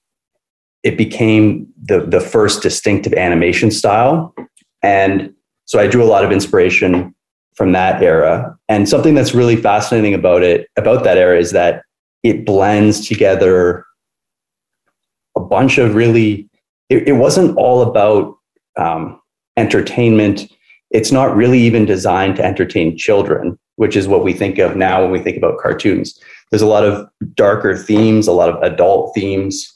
It 0.84 0.98
became 0.98 1.68
the 1.82 2.02
the 2.02 2.20
first 2.20 2.62
distinctive 2.62 3.14
animation 3.14 3.72
style, 3.72 4.36
and 4.84 5.34
so 5.66 5.80
I 5.80 5.88
drew 5.88 6.04
a 6.04 6.06
lot 6.06 6.24
of 6.24 6.32
inspiration 6.32 7.14
from 7.56 7.72
that 7.72 8.02
era. 8.02 8.56
And 8.70 8.88
something 8.88 9.16
that's 9.16 9.34
really 9.34 9.56
fascinating 9.56 10.14
about 10.14 10.44
it 10.44 10.68
about 10.78 11.04
that 11.04 11.18
era 11.18 11.38
is 11.40 11.52
that 11.52 11.84
it 12.24 12.46
blends 12.46 13.08
together 13.08 13.86
a 15.36 15.40
bunch 15.40 15.78
of 15.78 15.96
really, 15.96 16.50
it, 16.90 17.08
it 17.10 17.14
wasn't 17.14 17.58
all 17.58 17.82
about 17.82 18.36
um, 18.78 19.20
entertainment. 19.58 20.52
It's 20.92 21.12
not 21.12 21.36
really 21.36 21.60
even 21.60 21.86
designed 21.86 22.36
to 22.38 22.46
entertain 22.46 22.98
children, 22.98 23.58
which 23.76 23.96
is 23.96 24.08
what 24.08 24.24
we 24.24 24.34
think 24.34 24.60
of 24.60 24.76
now 24.76 25.02
when 25.02 25.12
we 25.12 25.20
think 25.20 25.38
about 25.38 25.60
cartoons. 25.60 26.20
There's 26.52 26.62
a 26.62 26.68
lot 26.68 26.86
of 26.86 27.08
darker 27.34 27.76
themes, 27.76 28.28
a 28.28 28.32
lot 28.32 28.50
of 28.50 28.62
adult 28.62 29.14
themes. 29.16 29.72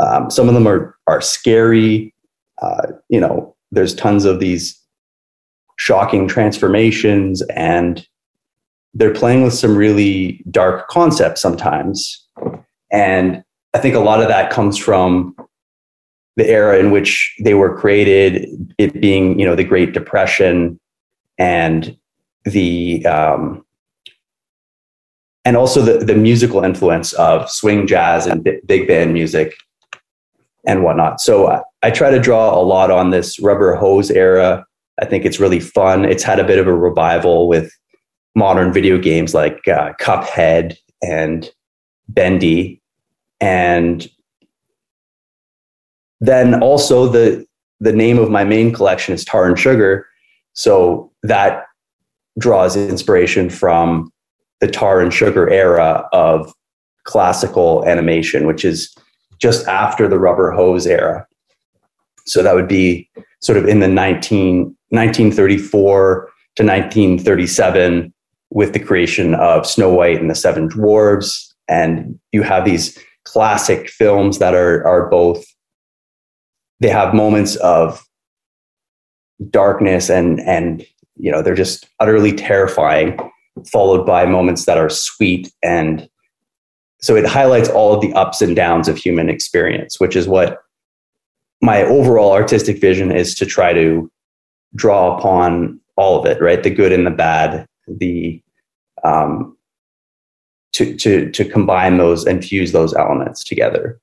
Um, 0.00 0.30
some 0.30 0.48
of 0.48 0.54
them 0.54 0.66
are 0.66 0.96
are 1.06 1.20
scary. 1.20 2.14
Uh, 2.60 2.92
you 3.08 3.20
know, 3.20 3.54
there's 3.70 3.94
tons 3.94 4.24
of 4.24 4.38
these 4.40 4.81
shocking 5.82 6.28
transformations, 6.28 7.42
and 7.56 8.06
they're 8.94 9.12
playing 9.12 9.42
with 9.42 9.52
some 9.52 9.76
really 9.76 10.40
dark 10.48 10.86
concepts 10.86 11.40
sometimes. 11.40 12.24
And 12.92 13.42
I 13.74 13.80
think 13.80 13.96
a 13.96 14.00
lot 14.00 14.22
of 14.22 14.28
that 14.28 14.52
comes 14.52 14.78
from 14.78 15.34
the 16.36 16.46
era 16.48 16.78
in 16.78 16.92
which 16.92 17.34
they 17.42 17.54
were 17.54 17.76
created, 17.76 18.48
it 18.78 19.00
being, 19.00 19.40
you 19.40 19.44
know, 19.44 19.56
the 19.56 19.64
Great 19.64 19.92
Depression 19.92 20.78
and 21.36 21.96
the 22.44 23.04
um, 23.04 23.64
and 25.44 25.56
also 25.56 25.82
the, 25.82 26.04
the 26.04 26.14
musical 26.14 26.62
influence 26.62 27.12
of 27.14 27.50
swing 27.50 27.88
jazz 27.88 28.28
and 28.28 28.48
big 28.66 28.86
band 28.86 29.12
music 29.12 29.56
and 30.64 30.84
whatnot. 30.84 31.20
So 31.20 31.48
I, 31.48 31.62
I 31.82 31.90
try 31.90 32.12
to 32.12 32.20
draw 32.20 32.54
a 32.54 32.62
lot 32.62 32.92
on 32.92 33.10
this 33.10 33.40
rubber 33.40 33.74
hose 33.74 34.12
era. 34.12 34.64
I 35.02 35.04
think 35.04 35.24
it's 35.24 35.40
really 35.40 35.58
fun. 35.58 36.04
It's 36.04 36.22
had 36.22 36.38
a 36.38 36.44
bit 36.44 36.60
of 36.60 36.68
a 36.68 36.74
revival 36.74 37.48
with 37.48 37.72
modern 38.36 38.72
video 38.72 38.98
games 38.98 39.34
like 39.34 39.66
uh, 39.66 39.94
Cuphead 40.00 40.76
and 41.02 41.50
Bendy. 42.08 42.80
And 43.40 44.08
then 46.20 46.62
also 46.62 47.08
the 47.08 47.44
the 47.80 47.92
name 47.92 48.16
of 48.16 48.30
my 48.30 48.44
main 48.44 48.72
collection 48.72 49.12
is 49.12 49.24
tar 49.24 49.44
and 49.44 49.58
sugar. 49.58 50.06
So 50.52 51.10
that 51.24 51.64
draws 52.38 52.76
inspiration 52.76 53.50
from 53.50 54.12
the 54.60 54.68
tar 54.68 55.00
and 55.00 55.12
sugar 55.12 55.50
era 55.50 56.08
of 56.12 56.54
classical 57.02 57.84
animation 57.84 58.46
which 58.46 58.64
is 58.64 58.96
just 59.40 59.66
after 59.66 60.06
the 60.06 60.20
rubber 60.20 60.52
hose 60.52 60.86
era. 60.86 61.26
So 62.24 62.44
that 62.44 62.54
would 62.54 62.68
be 62.68 63.10
sort 63.40 63.58
of 63.58 63.66
in 63.66 63.80
the 63.80 63.88
19, 63.88 64.76
1934 64.92 66.28
to 66.56 66.64
1937 66.64 68.12
with 68.50 68.74
the 68.74 68.78
creation 68.78 69.34
of 69.34 69.66
snow 69.66 69.88
white 69.88 70.20
and 70.20 70.30
the 70.30 70.34
seven 70.34 70.68
dwarves. 70.68 71.50
And 71.66 72.20
you 72.30 72.42
have 72.42 72.66
these 72.66 72.98
classic 73.24 73.88
films 73.88 74.38
that 74.38 74.54
are 74.54 74.86
are 74.86 75.08
both 75.08 75.44
they 76.80 76.88
have 76.88 77.14
moments 77.14 77.56
of 77.56 78.04
darkness 79.50 80.10
and 80.10 80.40
and 80.40 80.84
you 81.16 81.32
know 81.32 81.40
they're 81.40 81.54
just 81.54 81.88
utterly 81.98 82.32
terrifying 82.32 83.18
followed 83.70 84.04
by 84.04 84.26
moments 84.26 84.66
that 84.66 84.76
are 84.76 84.90
sweet. 84.90 85.50
And 85.62 86.06
so 87.00 87.16
it 87.16 87.26
highlights 87.26 87.68
all 87.70 87.94
of 87.94 88.02
the 88.02 88.12
ups 88.12 88.42
and 88.42 88.54
downs 88.54 88.88
of 88.88 88.98
human 88.98 89.30
experience 89.30 89.98
which 89.98 90.16
is 90.16 90.28
what 90.28 90.58
my 91.62 91.82
overall 91.82 92.32
artistic 92.32 92.78
vision 92.78 93.10
is 93.10 93.34
to 93.36 93.46
try 93.46 93.72
to 93.72 94.10
draw 94.74 95.16
upon 95.16 95.78
all 95.96 96.18
of 96.18 96.26
it 96.26 96.40
right 96.40 96.62
the 96.62 96.70
good 96.70 96.92
and 96.92 97.06
the 97.06 97.10
bad 97.10 97.66
the 97.86 98.42
um, 99.04 99.56
to 100.72 100.96
to 100.96 101.30
to 101.30 101.44
combine 101.44 101.98
those 101.98 102.24
and 102.24 102.44
fuse 102.44 102.72
those 102.72 102.94
elements 102.94 103.44
together. 103.44 104.00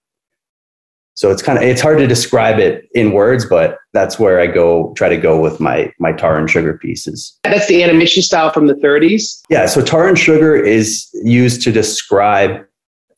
So 1.16 1.32
it's 1.32 1.42
kind 1.42 1.58
of 1.58 1.64
it's 1.64 1.82
hard 1.82 1.98
to 1.98 2.08
describe 2.08 2.60
it 2.60 2.88
in 2.94 3.12
words, 3.12 3.46
but 3.46 3.78
that's 3.92 4.20
where 4.20 4.40
I 4.40 4.48
go 4.48 4.94
try 4.96 5.10
to 5.10 5.18
go 5.18 5.40
with 5.40 5.60
my 5.60 5.92
my 6.00 6.14
tar 6.14 6.38
and 6.38 6.50
sugar 6.50 6.78
pieces. 6.78 7.38
That's 7.44 7.68
the 7.68 7.84
animation 7.84 8.24
style 8.24 8.52
from 8.52 8.68
the 8.68 8.76
30s. 8.76 9.42
Yeah, 9.50 9.66
so 9.66 9.84
tar 9.84 10.08
and 10.08 10.18
sugar 10.18 10.56
is 10.56 11.10
used 11.24 11.62
to 11.64 11.72
describe 11.72 12.66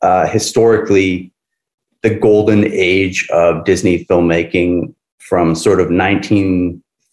uh, 0.01 0.27
historically 0.27 1.31
the 2.01 2.15
golden 2.15 2.65
age 2.65 3.29
of 3.29 3.65
Disney 3.65 4.05
filmmaking 4.05 4.95
from 5.19 5.53
sort 5.53 5.79
of 5.79 5.91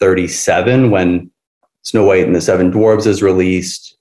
1937 0.00 0.90
when 0.90 1.30
Snow 1.82 2.04
White 2.04 2.26
and 2.26 2.34
the 2.34 2.40
Seven 2.40 2.70
Dwarfs 2.70 3.06
is 3.06 3.22
released, 3.22 3.96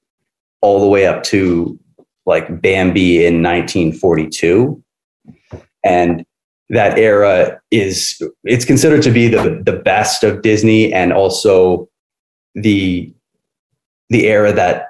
all 0.62 0.80
the 0.80 0.88
way 0.88 1.06
up 1.06 1.24
to 1.24 1.80
like 2.25 2.62
Bambi 2.62 3.25
in 3.25 3.42
1942. 3.42 4.84
And 5.84 6.25
that 6.70 6.98
era 6.98 7.62
is 7.72 8.22
it's 8.44 8.66
considered 8.66 9.01
to 9.04 9.12
be 9.12 9.27
the 9.27 9.62
the 9.63 9.77
best 9.77 10.24
of 10.24 10.42
Disney 10.42 10.92
and 10.92 11.13
also 11.13 11.88
the 12.56 13.13
the 14.10 14.27
era 14.27 14.51
that 14.51 14.89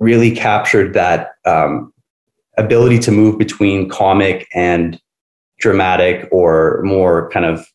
really 0.00 0.30
captured 0.30 0.92
that 0.92 1.32
um, 1.46 1.92
ability 2.58 2.98
to 2.98 3.10
move 3.10 3.38
between 3.38 3.88
comic 3.88 4.46
and 4.54 5.00
dramatic 5.58 6.28
or 6.30 6.82
more 6.82 7.30
kind 7.30 7.46
of 7.46 7.66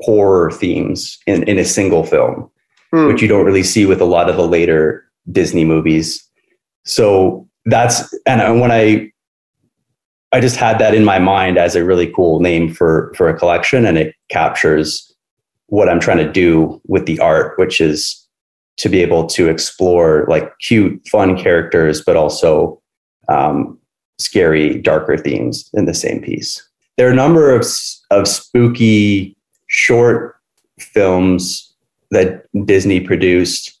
horror 0.00 0.50
themes 0.50 1.18
in, 1.26 1.42
in 1.44 1.58
a 1.58 1.64
single 1.64 2.04
film, 2.04 2.50
hmm. 2.90 3.06
which 3.06 3.22
you 3.22 3.28
don't 3.28 3.46
really 3.46 3.62
see 3.62 3.86
with 3.86 4.00
a 4.00 4.06
lot 4.06 4.30
of 4.30 4.36
the 4.36 4.46
later 4.46 5.04
Disney 5.30 5.64
movies. 5.64 6.22
So 6.84 7.48
that's 7.66 8.12
and 8.26 8.60
when 8.60 8.72
I 8.72 9.10
I 10.32 10.40
just 10.40 10.56
had 10.56 10.78
that 10.78 10.94
in 10.94 11.04
my 11.04 11.18
mind 11.18 11.58
as 11.58 11.74
a 11.74 11.84
really 11.84 12.10
cool 12.12 12.40
name 12.40 12.72
for 12.72 13.12
for 13.16 13.28
a 13.28 13.36
collection, 13.36 13.84
and 13.84 13.98
it 13.98 14.14
captures 14.28 15.06
what 15.66 15.88
I'm 15.88 16.00
trying 16.00 16.18
to 16.18 16.32
do 16.32 16.80
with 16.86 17.06
the 17.06 17.18
art, 17.20 17.58
which 17.58 17.80
is 17.80 18.26
to 18.76 18.88
be 18.88 19.02
able 19.02 19.26
to 19.26 19.48
explore 19.48 20.24
like 20.28 20.58
cute, 20.58 21.06
fun 21.06 21.36
characters, 21.36 22.02
but 22.02 22.16
also 22.16 22.80
um, 23.28 23.78
scary, 24.18 24.80
darker 24.80 25.16
themes 25.16 25.68
in 25.74 25.84
the 25.84 25.94
same 25.94 26.22
piece. 26.22 26.66
There 26.96 27.06
are 27.08 27.12
a 27.12 27.16
number 27.16 27.54
of, 27.54 27.66
of 28.10 28.26
spooky 28.26 29.36
short 29.70 30.36
films 30.78 31.72
that 32.10 32.44
Disney 32.66 33.00
produced, 33.00 33.80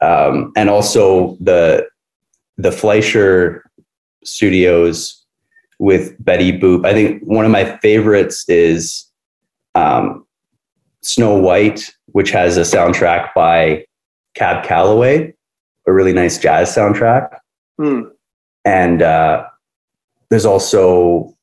um, 0.00 0.52
and 0.54 0.70
also 0.70 1.36
the 1.40 1.88
the 2.58 2.70
Fleischer 2.70 3.64
Studios 4.22 5.24
with 5.78 6.14
Betty 6.22 6.52
Boop. 6.52 6.84
I 6.86 6.92
think 6.92 7.22
one 7.22 7.46
of 7.46 7.50
my 7.50 7.76
favorites 7.78 8.46
is 8.48 9.06
um, 9.74 10.26
Snow 11.02 11.38
White, 11.38 11.90
which 12.12 12.30
has 12.30 12.58
a 12.58 12.62
soundtrack 12.62 13.32
by 13.34 13.86
Cab 14.34 14.62
Calloway, 14.64 15.32
a 15.86 15.92
really 15.92 16.12
nice 16.12 16.38
jazz 16.38 16.74
soundtrack. 16.74 17.38
Mm. 17.80 18.10
And 18.66 19.00
uh, 19.00 19.46
there's 20.28 20.44
also 20.44 21.34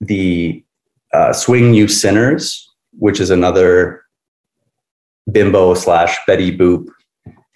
the 0.00 0.64
uh, 1.12 1.32
Swing 1.32 1.74
You 1.74 1.88
Sinners, 1.88 2.71
which 3.02 3.18
is 3.18 3.30
another 3.30 4.00
bimbo 5.32 5.74
slash 5.74 6.16
Betty 6.24 6.56
Boop 6.56 6.86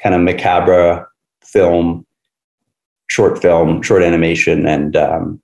kind 0.03 0.13
of 0.13 0.21
macabre 0.21 1.09
film, 1.45 2.05
short 3.07 3.41
film, 3.41 3.81
short 3.81 4.03
animation, 4.03 4.67
and 4.67 4.97
um, 4.97 5.41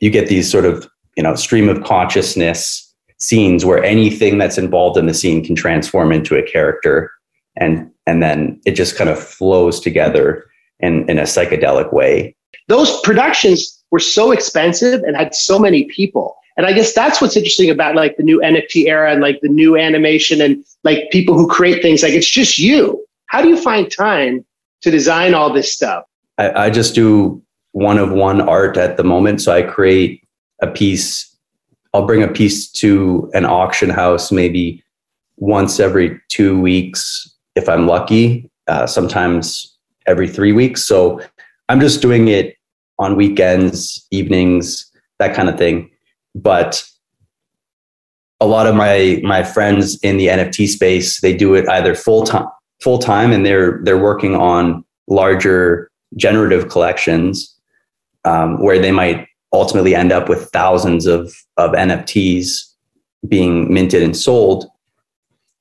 you 0.00 0.10
get 0.10 0.26
these 0.26 0.50
sort 0.50 0.64
of 0.64 0.88
you 1.16 1.22
know 1.22 1.36
stream 1.36 1.68
of 1.68 1.84
consciousness 1.84 2.92
scenes 3.18 3.64
where 3.64 3.82
anything 3.84 4.36
that's 4.38 4.58
involved 4.58 4.98
in 4.98 5.06
the 5.06 5.14
scene 5.14 5.44
can 5.44 5.54
transform 5.54 6.10
into 6.10 6.36
a 6.36 6.42
character. 6.42 7.12
And 7.56 7.88
and 8.04 8.20
then 8.20 8.60
it 8.66 8.72
just 8.72 8.96
kind 8.96 9.08
of 9.08 9.16
flows 9.16 9.78
together 9.78 10.44
in 10.80 11.08
in 11.08 11.20
a 11.20 11.22
psychedelic 11.22 11.92
way. 11.92 12.34
Those 12.66 13.00
productions 13.02 13.80
were 13.92 14.00
so 14.00 14.32
expensive 14.32 15.04
and 15.04 15.16
had 15.16 15.36
so 15.36 15.56
many 15.56 15.84
people 15.84 16.36
and 16.56 16.66
i 16.66 16.72
guess 16.72 16.92
that's 16.92 17.20
what's 17.20 17.36
interesting 17.36 17.70
about 17.70 17.94
like 17.94 18.16
the 18.16 18.22
new 18.22 18.40
nft 18.40 18.86
era 18.86 19.12
and 19.12 19.20
like 19.20 19.40
the 19.40 19.48
new 19.48 19.76
animation 19.76 20.40
and 20.40 20.64
like 20.84 21.10
people 21.10 21.34
who 21.34 21.46
create 21.48 21.82
things 21.82 22.02
like 22.02 22.12
it's 22.12 22.28
just 22.28 22.58
you 22.58 23.04
how 23.26 23.42
do 23.42 23.48
you 23.48 23.60
find 23.60 23.90
time 23.90 24.44
to 24.82 24.90
design 24.90 25.34
all 25.34 25.52
this 25.52 25.72
stuff 25.72 26.04
i, 26.38 26.66
I 26.66 26.70
just 26.70 26.94
do 26.94 27.42
one 27.72 27.98
of 27.98 28.10
one 28.10 28.40
art 28.40 28.76
at 28.76 28.96
the 28.96 29.04
moment 29.04 29.40
so 29.40 29.52
i 29.52 29.62
create 29.62 30.22
a 30.62 30.66
piece 30.66 31.32
I'll 31.96 32.04
bring 32.04 32.22
a 32.22 32.28
piece 32.28 32.70
to 32.72 33.30
an 33.32 33.46
auction 33.46 33.88
house 33.88 34.30
maybe 34.30 34.84
once 35.38 35.80
every 35.80 36.20
two 36.28 36.60
weeks 36.60 37.26
if 37.54 37.70
I'm 37.70 37.86
lucky, 37.86 38.50
uh, 38.68 38.86
sometimes 38.86 39.76
every 40.06 40.28
three 40.28 40.52
weeks. 40.52 40.84
So 40.84 41.20
I'm 41.70 41.80
just 41.80 42.02
doing 42.02 42.28
it 42.28 42.54
on 42.98 43.16
weekends, 43.16 44.06
evenings, 44.10 44.92
that 45.18 45.34
kind 45.34 45.48
of 45.48 45.56
thing. 45.56 45.90
But 46.36 46.84
a 48.40 48.46
lot 48.46 48.66
of 48.66 48.74
my 48.74 49.20
my 49.24 49.42
friends 49.42 49.98
in 50.02 50.18
the 50.18 50.26
NFT 50.28 50.68
space, 50.68 51.20
they 51.20 51.34
do 51.34 51.54
it 51.54 51.68
either 51.68 51.94
full 51.94 52.24
time 52.24 52.46
full 52.82 52.98
time 52.98 53.32
and 53.32 53.44
they're 53.44 53.80
they're 53.82 53.98
working 53.98 54.34
on 54.34 54.84
larger 55.08 55.90
generative 56.16 56.68
collections 56.68 57.56
um, 58.24 58.60
where 58.62 58.78
they 58.78 58.92
might 58.92 59.26
ultimately 59.52 59.94
end 59.94 60.12
up 60.12 60.28
with 60.28 60.50
thousands 60.50 61.06
of, 61.06 61.32
of 61.56 61.72
NFTs 61.72 62.72
being 63.26 63.72
minted 63.72 64.02
and 64.02 64.16
sold. 64.16 64.66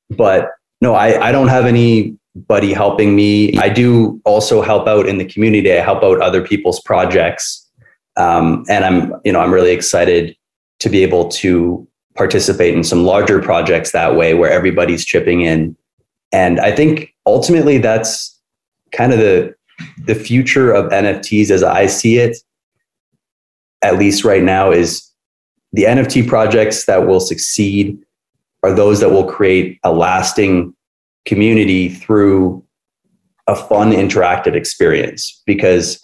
But 0.10 0.50
no, 0.82 0.96
I, 0.96 1.30
I 1.30 1.32
don't 1.32 1.48
have 1.48 1.66
anybody 1.66 2.74
helping 2.74 3.16
me. 3.16 3.58
I 3.58 3.70
do 3.70 4.22
also 4.26 4.62
help 4.62 4.88
out 4.88 5.08
in 5.08 5.18
the 5.18 5.26
community. 5.26 5.72
I 5.72 5.82
help 5.82 6.04
out 6.04 6.22
other 6.22 6.46
people's 6.46 6.82
projects. 6.82 7.62
Um, 8.18 8.66
and 8.70 8.84
I'm, 8.84 9.14
you 9.24 9.32
know, 9.32 9.40
I'm 9.40 9.54
really 9.54 9.72
excited 9.72 10.36
to 10.80 10.90
be 10.90 11.04
able 11.04 11.30
to 11.30 11.88
participate 12.16 12.74
in 12.74 12.84
some 12.84 13.04
larger 13.04 13.42
projects 13.42 13.92
that 13.92 14.16
way 14.16 14.34
where 14.34 14.52
everybody's 14.52 15.06
chipping 15.06 15.42
in. 15.42 15.76
And 16.32 16.60
I 16.60 16.72
think 16.72 17.14
ultimately 17.26 17.78
that's 17.78 18.40
kind 18.92 19.12
of 19.12 19.20
the 19.20 19.54
the 20.06 20.16
future 20.16 20.72
of 20.72 20.90
NFTs 20.92 21.50
as 21.50 21.62
I 21.62 21.88
see 21.88 22.18
it 22.18 22.38
at 23.86 24.00
least 24.00 24.24
right 24.24 24.42
now, 24.42 24.72
is 24.72 25.08
the 25.72 25.84
NFT 25.84 26.28
projects 26.28 26.86
that 26.86 27.06
will 27.06 27.20
succeed 27.20 27.98
are 28.64 28.74
those 28.74 29.00
that 29.00 29.10
will 29.10 29.26
create 29.26 29.80
a 29.84 29.94
lasting 29.94 30.74
community 31.26 31.90
through 31.90 32.64
a 33.48 33.56
fun 33.56 33.92
interactive 33.92 34.56
experience. 34.56 35.42
Because 35.46 36.04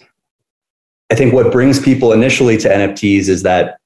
I 1.10 1.16
think 1.16 1.32
what 1.32 1.50
brings 1.50 1.80
people 1.80 2.12
initially 2.12 2.56
to 2.58 2.68
NFTs 2.68 3.28
is 3.28 3.42
that 3.42 3.78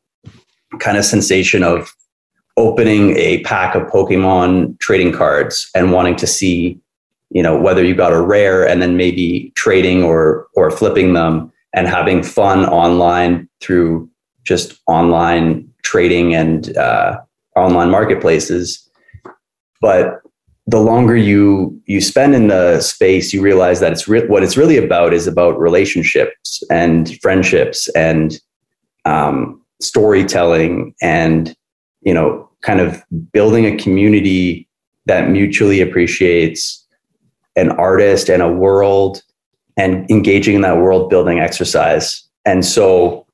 kind 0.78 0.96
of 0.96 1.04
sensation 1.04 1.62
of 1.62 1.92
opening 2.56 3.16
a 3.16 3.42
pack 3.42 3.74
of 3.74 3.82
Pokemon 3.84 4.78
trading 4.78 5.12
cards 5.12 5.70
and 5.74 5.92
wanting 5.92 6.16
to 6.16 6.26
see, 6.26 6.80
you 7.30 7.42
know, 7.42 7.60
whether 7.60 7.84
you 7.84 7.94
got 7.94 8.12
a 8.12 8.20
rare 8.20 8.66
and 8.66 8.80
then 8.80 8.96
maybe 8.96 9.52
trading 9.54 10.02
or 10.02 10.46
or 10.54 10.70
flipping 10.70 11.12
them 11.12 11.52
and 11.74 11.86
having 11.86 12.22
fun 12.22 12.64
online 12.66 13.48
through 13.60 14.08
just 14.44 14.80
online 14.86 15.68
trading 15.82 16.34
and 16.34 16.76
uh, 16.76 17.18
online 17.56 17.90
marketplaces. 17.90 18.88
But 19.80 20.20
the 20.66 20.80
longer 20.80 21.16
you 21.16 21.80
you 21.86 22.00
spend 22.00 22.34
in 22.34 22.48
the 22.48 22.80
space, 22.80 23.32
you 23.32 23.42
realize 23.42 23.80
that 23.80 23.92
it's 23.92 24.08
re- 24.08 24.26
what 24.26 24.42
it's 24.42 24.56
really 24.56 24.78
about 24.78 25.12
is 25.12 25.26
about 25.26 25.60
relationships 25.60 26.62
and 26.70 27.18
friendships 27.20 27.88
and 27.90 28.40
um, 29.04 29.62
storytelling 29.80 30.94
and 31.02 31.54
you 32.02 32.14
know 32.14 32.48
kind 32.62 32.80
of 32.80 33.02
building 33.32 33.66
a 33.66 33.76
community 33.76 34.68
that 35.06 35.30
mutually 35.30 35.80
appreciates 35.80 36.84
an 37.54 37.70
artist 37.72 38.28
and 38.28 38.42
a 38.42 38.50
world 38.50 39.22
and 39.76 40.08
engaging 40.10 40.54
in 40.54 40.60
that 40.62 40.78
world 40.78 41.10
building 41.10 41.38
exercise. 41.38 42.22
And 42.44 42.64
so 42.64 43.26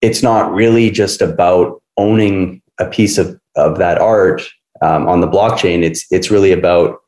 it's 0.00 0.22
not 0.22 0.52
really 0.52 0.90
just 0.90 1.22
about 1.22 1.82
owning 1.96 2.62
a 2.78 2.86
piece 2.86 3.18
of, 3.18 3.38
of 3.56 3.78
that 3.78 3.98
art 3.98 4.42
um, 4.82 5.08
on 5.08 5.20
the 5.20 5.28
blockchain. 5.28 5.82
It's, 5.82 6.06
it's 6.10 6.30
really 6.30 6.52
about 6.52 6.98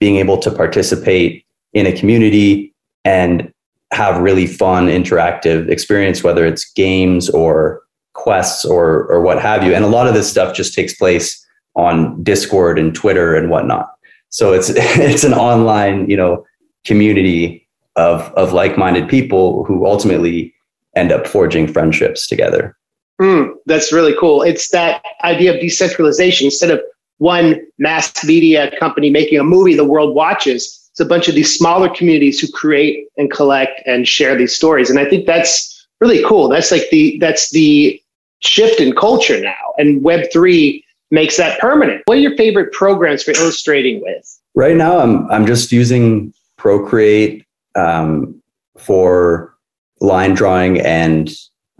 being 0.00 0.16
able 0.16 0.38
to 0.38 0.50
participate 0.50 1.44
in 1.72 1.86
a 1.86 1.96
community 1.96 2.74
and 3.04 3.52
have 3.92 4.20
really 4.20 4.46
fun 4.46 4.86
interactive 4.86 5.68
experience, 5.68 6.22
whether 6.22 6.44
it's 6.44 6.70
games 6.72 7.30
or 7.30 7.82
quests 8.14 8.64
or, 8.64 9.06
or 9.06 9.20
what 9.20 9.40
have 9.40 9.62
you. 9.62 9.74
And 9.74 9.84
a 9.84 9.88
lot 9.88 10.06
of 10.06 10.14
this 10.14 10.30
stuff 10.30 10.56
just 10.56 10.74
takes 10.74 10.94
place 10.94 11.44
on 11.76 12.22
Discord 12.22 12.78
and 12.78 12.94
Twitter 12.94 13.34
and 13.34 13.50
whatnot. 13.50 13.90
So 14.30 14.52
it's, 14.52 14.68
it's 14.74 15.24
an 15.24 15.34
online, 15.34 16.08
you 16.08 16.16
know, 16.16 16.44
community 16.84 17.64
of 17.96 18.22
of 18.34 18.52
like-minded 18.52 19.08
people 19.08 19.64
who 19.64 19.86
ultimately 19.86 20.54
end 20.96 21.12
up 21.12 21.26
forging 21.26 21.66
friendships 21.66 22.26
together. 22.26 22.76
Mm, 23.20 23.52
that's 23.66 23.92
really 23.92 24.14
cool. 24.18 24.42
It's 24.42 24.70
that 24.70 25.02
idea 25.22 25.54
of 25.54 25.60
decentralization. 25.60 26.46
Instead 26.46 26.70
of 26.70 26.80
one 27.18 27.60
mass 27.78 28.24
media 28.24 28.72
company 28.78 29.10
making 29.10 29.38
a 29.38 29.44
movie 29.44 29.74
the 29.74 29.84
world 29.84 30.14
watches, 30.14 30.83
it's 30.94 31.00
a 31.00 31.04
bunch 31.04 31.26
of 31.26 31.34
these 31.34 31.52
smaller 31.52 31.88
communities 31.88 32.38
who 32.38 32.46
create 32.52 33.08
and 33.16 33.28
collect 33.28 33.82
and 33.84 34.06
share 34.06 34.36
these 34.36 34.54
stories. 34.54 34.90
And 34.90 35.00
I 35.00 35.04
think 35.04 35.26
that's 35.26 35.88
really 36.00 36.22
cool. 36.24 36.48
That's 36.48 36.70
like 36.70 36.88
the 36.92 37.18
that's 37.18 37.50
the 37.50 38.00
shift 38.38 38.78
in 38.78 38.94
culture 38.94 39.40
now. 39.40 39.74
And 39.76 40.04
Web 40.04 40.30
three 40.32 40.84
makes 41.10 41.36
that 41.36 41.58
permanent. 41.58 42.02
What 42.04 42.18
are 42.18 42.20
your 42.20 42.36
favorite 42.36 42.72
programs 42.72 43.24
for 43.24 43.32
illustrating 43.32 44.02
with? 44.02 44.40
Right 44.54 44.76
now, 44.76 45.00
I'm 45.00 45.28
I'm 45.32 45.46
just 45.46 45.72
using 45.72 46.32
Procreate 46.58 47.44
um, 47.74 48.40
for 48.78 49.56
line 50.00 50.34
drawing 50.34 50.80
and 50.80 51.28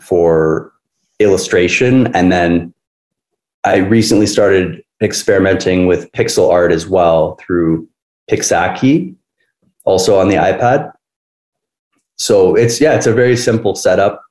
for 0.00 0.72
illustration. 1.20 2.12
And 2.16 2.33
then 2.33 2.74
I 3.62 3.77
recently 3.77 4.27
started 4.27 4.83
experimenting 5.00 5.87
with 5.87 6.11
pixel 6.11 6.50
art 6.50 6.72
as 6.72 6.88
well 6.88 7.37
through 7.37 7.88
Pixaki, 8.30 9.14
also 9.84 10.18
on 10.18 10.28
the 10.28 10.37
iPad. 10.37 10.92
So 12.16 12.54
it's, 12.54 12.80
yeah, 12.80 12.94
it's 12.94 13.06
a 13.06 13.12
very 13.12 13.37
simple 13.37 13.74
setup. 13.74 14.22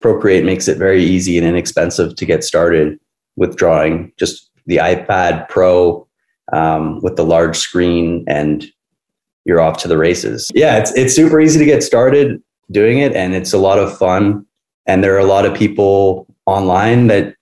Procreate 0.00 0.44
makes 0.44 0.68
it 0.68 0.78
very 0.78 1.02
easy 1.02 1.38
and 1.38 1.46
inexpensive 1.46 2.16
to 2.16 2.24
get 2.24 2.44
started 2.44 2.98
with 3.36 3.56
drawing. 3.56 4.12
Just 4.18 4.50
the 4.66 4.78
iPad 4.78 5.48
Pro 5.48 6.06
um, 6.52 7.00
with 7.02 7.16
the 7.16 7.24
large 7.24 7.56
screen 7.56 8.24
and 8.26 8.66
you're 9.44 9.60
off 9.60 9.78
to 9.78 9.88
the 9.88 9.96
races. 9.96 10.50
Yeah, 10.54 10.76
it's 10.76 10.92
it's 10.94 11.14
super 11.14 11.40
easy 11.40 11.58
to 11.58 11.64
get 11.64 11.82
started 11.82 12.42
doing 12.72 12.98
it 12.98 13.14
and 13.14 13.34
it's 13.34 13.52
a 13.52 13.58
lot 13.58 13.78
of 13.78 13.96
fun 13.96 14.44
and 14.86 15.02
there 15.02 15.14
are 15.14 15.20
a 15.20 15.26
lot 15.26 15.46
of 15.46 15.56
people 15.56 16.26
online 16.46 17.06
that 17.06 17.34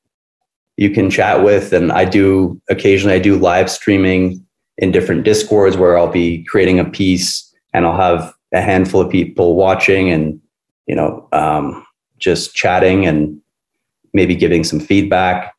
you 0.77 0.91
can 0.91 1.09
chat 1.11 1.43
with. 1.43 1.73
And 1.73 1.93
I 1.93 2.05
do 2.05 2.61
occasionally 2.69 3.17
I 3.17 3.21
do 3.21 3.39
live 3.39 3.71
streaming 3.71 4.44
in 4.79 4.91
different 4.91 5.25
discords 5.25 5.77
where 5.77 5.97
I'll 5.97 6.11
be 6.11 6.45
creating 6.45 6.79
a 6.79 6.85
piece 6.85 7.53
and 7.73 7.87
I'll 7.87 7.97
have 7.97 8.35
a 8.53 8.61
handful 8.61 9.01
of 9.01 9.11
people 9.11 9.55
watching 9.55 10.11
and 10.11 10.41
you 10.87 10.95
know 10.95 11.29
um, 11.33 11.85
just 12.19 12.55
chatting 12.55 13.07
and 13.07 13.41
maybe 14.13 14.35
giving 14.35 14.65
some 14.65 14.81
feedback. 14.81 15.53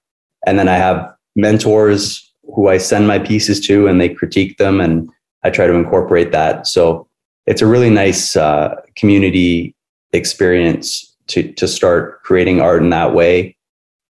And 0.48 0.58
then 0.58 0.68
I 0.68 0.76
have 0.76 1.14
mentors 1.36 2.32
who 2.56 2.70
I 2.70 2.78
send 2.78 3.08
my 3.08 3.20
pieces 3.20 3.60
to 3.68 3.88
and 3.88 4.00
they 4.00 4.10
critique 4.10 4.58
them 4.58 4.80
and 4.80 5.10
I 5.44 5.50
try 5.50 5.68
to 5.68 5.74
incorporate 5.74 6.32
that. 6.32 6.66
So 6.66 7.08
it's 7.46 7.62
a 7.62 7.68
really 7.68 7.90
nice 7.90 8.36
uh, 8.36 8.76
community 8.96 9.76
experience 10.14 11.14
to 11.28 11.52
to 11.54 11.68
start 11.68 12.24
creating 12.24 12.62
art 12.62 12.82
in 12.82 12.90
that 12.92 13.14
way. 13.14 13.56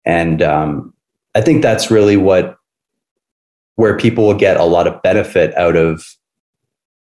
And 0.05 0.43
um, 0.43 0.95
I 1.35 1.41
think 1.41 1.63
that's 1.63 1.91
really 1.91 2.17
what 2.17 2.57
where 3.77 3.97
people 3.97 4.27
will 4.27 4.35
get 4.35 4.57
a 4.57 4.65
lot 4.65 4.87
of 4.87 5.03
benefit 5.03 5.55
out 5.57 5.77
of 5.77 6.05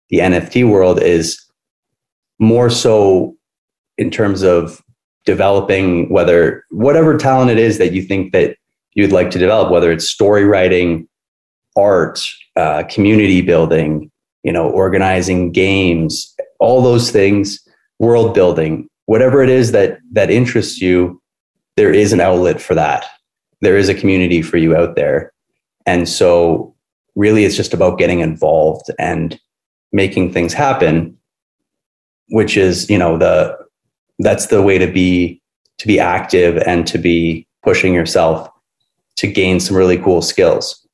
the 0.09 0.19
NFT 0.19 0.69
world 0.69 1.01
is 1.01 1.41
more 2.39 2.69
so 2.69 3.35
in 3.97 4.09
terms 4.09 4.41
of 4.41 4.81
developing 5.25 6.09
whether 6.09 6.65
whatever 6.71 7.17
talent 7.17 7.51
it 7.51 7.59
is 7.59 7.77
that 7.77 7.93
you 7.93 8.01
think 8.01 8.31
that 8.31 8.55
you'd 8.93 9.11
like 9.11 9.31
to 9.31 9.39
develop, 9.39 9.71
whether 9.71 9.91
it's 9.91 10.07
story 10.07 10.43
writing, 10.45 11.07
art, 11.77 12.21
uh, 12.55 12.83
community 12.89 13.41
building, 13.41 14.11
you 14.43 14.51
know, 14.51 14.69
organizing 14.69 15.51
games, 15.51 16.35
all 16.59 16.81
those 16.81 17.11
things, 17.11 17.59
world 17.99 18.33
building, 18.33 18.89
whatever 19.05 19.43
it 19.43 19.49
is 19.49 19.71
that 19.71 19.99
that 20.11 20.31
interests 20.31 20.81
you, 20.81 21.21
there 21.77 21.93
is 21.93 22.11
an 22.11 22.19
outlet 22.19 22.59
for 22.59 22.75
that 22.75 23.05
there 23.61 23.77
is 23.77 23.89
a 23.89 23.95
community 23.95 24.41
for 24.41 24.57
you 24.57 24.75
out 24.75 24.95
there. 24.95 25.30
And 25.85 26.07
so 26.07 26.75
really 27.15 27.45
it's 27.45 27.55
just 27.55 27.73
about 27.73 27.97
getting 27.97 28.19
involved 28.19 28.89
and 28.99 29.39
making 29.91 30.31
things 30.31 30.53
happen, 30.53 31.17
which 32.29 32.57
is, 32.57 32.89
you 32.89 32.97
know, 32.97 33.17
the 33.17 33.57
that's 34.19 34.47
the 34.47 34.61
way 34.61 34.77
to 34.77 34.87
be 34.87 35.41
to 35.79 35.87
be 35.87 35.99
active 35.99 36.57
and 36.65 36.85
to 36.87 36.97
be 36.97 37.47
pushing 37.63 37.93
yourself 37.93 38.47
to 39.15 39.27
gain 39.27 39.59
some 39.59 39.75
really 39.75 39.97
cool 39.97 40.21
skills. 40.21 40.87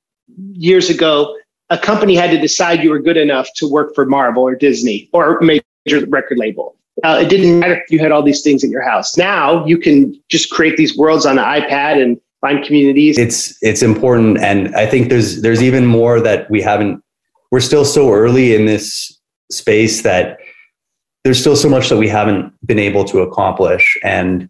Years 0.54 0.90
ago, 0.90 1.36
a 1.70 1.78
company 1.78 2.16
had 2.16 2.32
to 2.32 2.40
decide 2.40 2.82
you 2.84 2.90
were 2.90 3.00
good 3.00 3.18
enough 3.18 3.50
to 3.56 3.70
work 3.70 3.94
for 3.94 4.06
Marvel 4.06 4.44
or 4.44 4.56
Disney 4.56 5.10
or 5.14 5.40
major 5.42 6.06
record 6.08 6.38
label. 6.38 6.76
Uh, 7.04 7.20
it 7.22 7.30
didn't 7.30 7.60
matter 7.60 7.76
if 7.76 7.92
you 7.92 8.00
had 8.00 8.12
all 8.12 8.24
these 8.24 8.42
things 8.42 8.64
at 8.64 8.70
your 8.70 8.82
house. 8.82 9.18
Now 9.18 9.66
you 9.66 9.78
can 9.78 10.20
just 10.30 10.50
create 10.50 10.78
these 10.78 10.98
worlds 10.98 11.26
on 11.26 11.36
the 11.36 11.44
iPad 11.44 12.02
and 12.02 12.20
find 12.48 12.66
communities. 12.66 13.18
It's 13.18 13.58
it's 13.62 13.82
important, 13.82 14.40
and 14.40 14.76
I 14.76 14.86
think 14.86 15.10
there's 15.10 15.42
there's 15.42 15.62
even 15.62 15.86
more 15.86 16.20
that 16.22 16.50
we 16.50 16.62
haven't. 16.62 17.04
We're 17.52 17.60
still 17.60 17.86
so 17.86 18.14
early 18.14 18.56
in 18.56 18.66
this 18.66 19.14
space 19.52 20.02
that 20.04 20.40
there's 21.24 21.40
still 21.40 21.56
so 21.56 21.70
much 21.70 21.90
that 21.90 21.98
we 21.98 22.08
haven't 22.08 22.54
been 22.66 22.80
able 22.80 23.06
to 23.06 23.20
accomplish. 23.20 23.98
And 24.04 24.50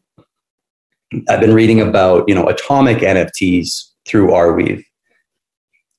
I've 1.29 1.39
been 1.39 1.53
reading 1.53 1.79
about 1.81 2.27
you 2.27 2.36
know 2.36 2.47
atomic 2.47 2.97
NFTs 2.97 3.69
through 4.07 4.27
Arweave, 4.27 4.83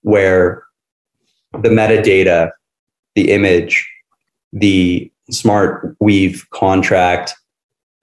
where 0.02 0.64
the 1.52 1.70
metadata, 1.70 2.50
the 3.14 3.30
image, 3.30 3.88
the 4.52 5.10
SmartWeave 5.32 6.48
contract, 6.50 7.34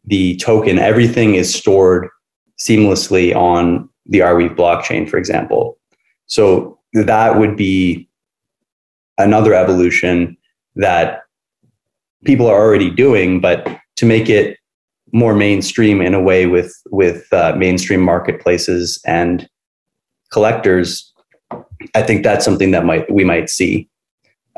the 0.04 0.36
token, 0.38 0.80
everything 0.80 1.36
is 1.36 1.54
stored 1.54 2.10
seamlessly 2.58 3.36
on 3.36 3.90
the 4.06 4.20
Arweave 4.20 4.56
blockchain, 4.56 5.10
for 5.10 5.18
example. 5.18 5.78
So 6.28 6.80
that 6.94 7.38
would 7.38 7.56
be 7.56 8.08
another 9.18 9.54
evolution 9.54 10.38
that 10.76 11.22
people 12.24 12.48
are 12.48 12.60
already 12.60 12.90
doing, 12.90 13.40
but 13.40 13.68
to 13.96 14.06
make 14.06 14.30
it 14.30 14.58
more 15.12 15.34
mainstream 15.34 16.02
in 16.02 16.14
a 16.14 16.22
way 16.22 16.46
with 16.46 16.76
with 16.90 17.32
uh, 17.32 17.56
mainstream 17.56 18.02
marketplaces 18.02 19.00
and 19.06 19.48
collectors, 20.32 21.14
I 21.94 22.02
think 22.02 22.24
that's 22.24 22.44
something 22.44 22.72
that 22.72 22.86
might 22.86 23.10
we 23.12 23.24
might 23.24 23.50
see. 23.50 23.88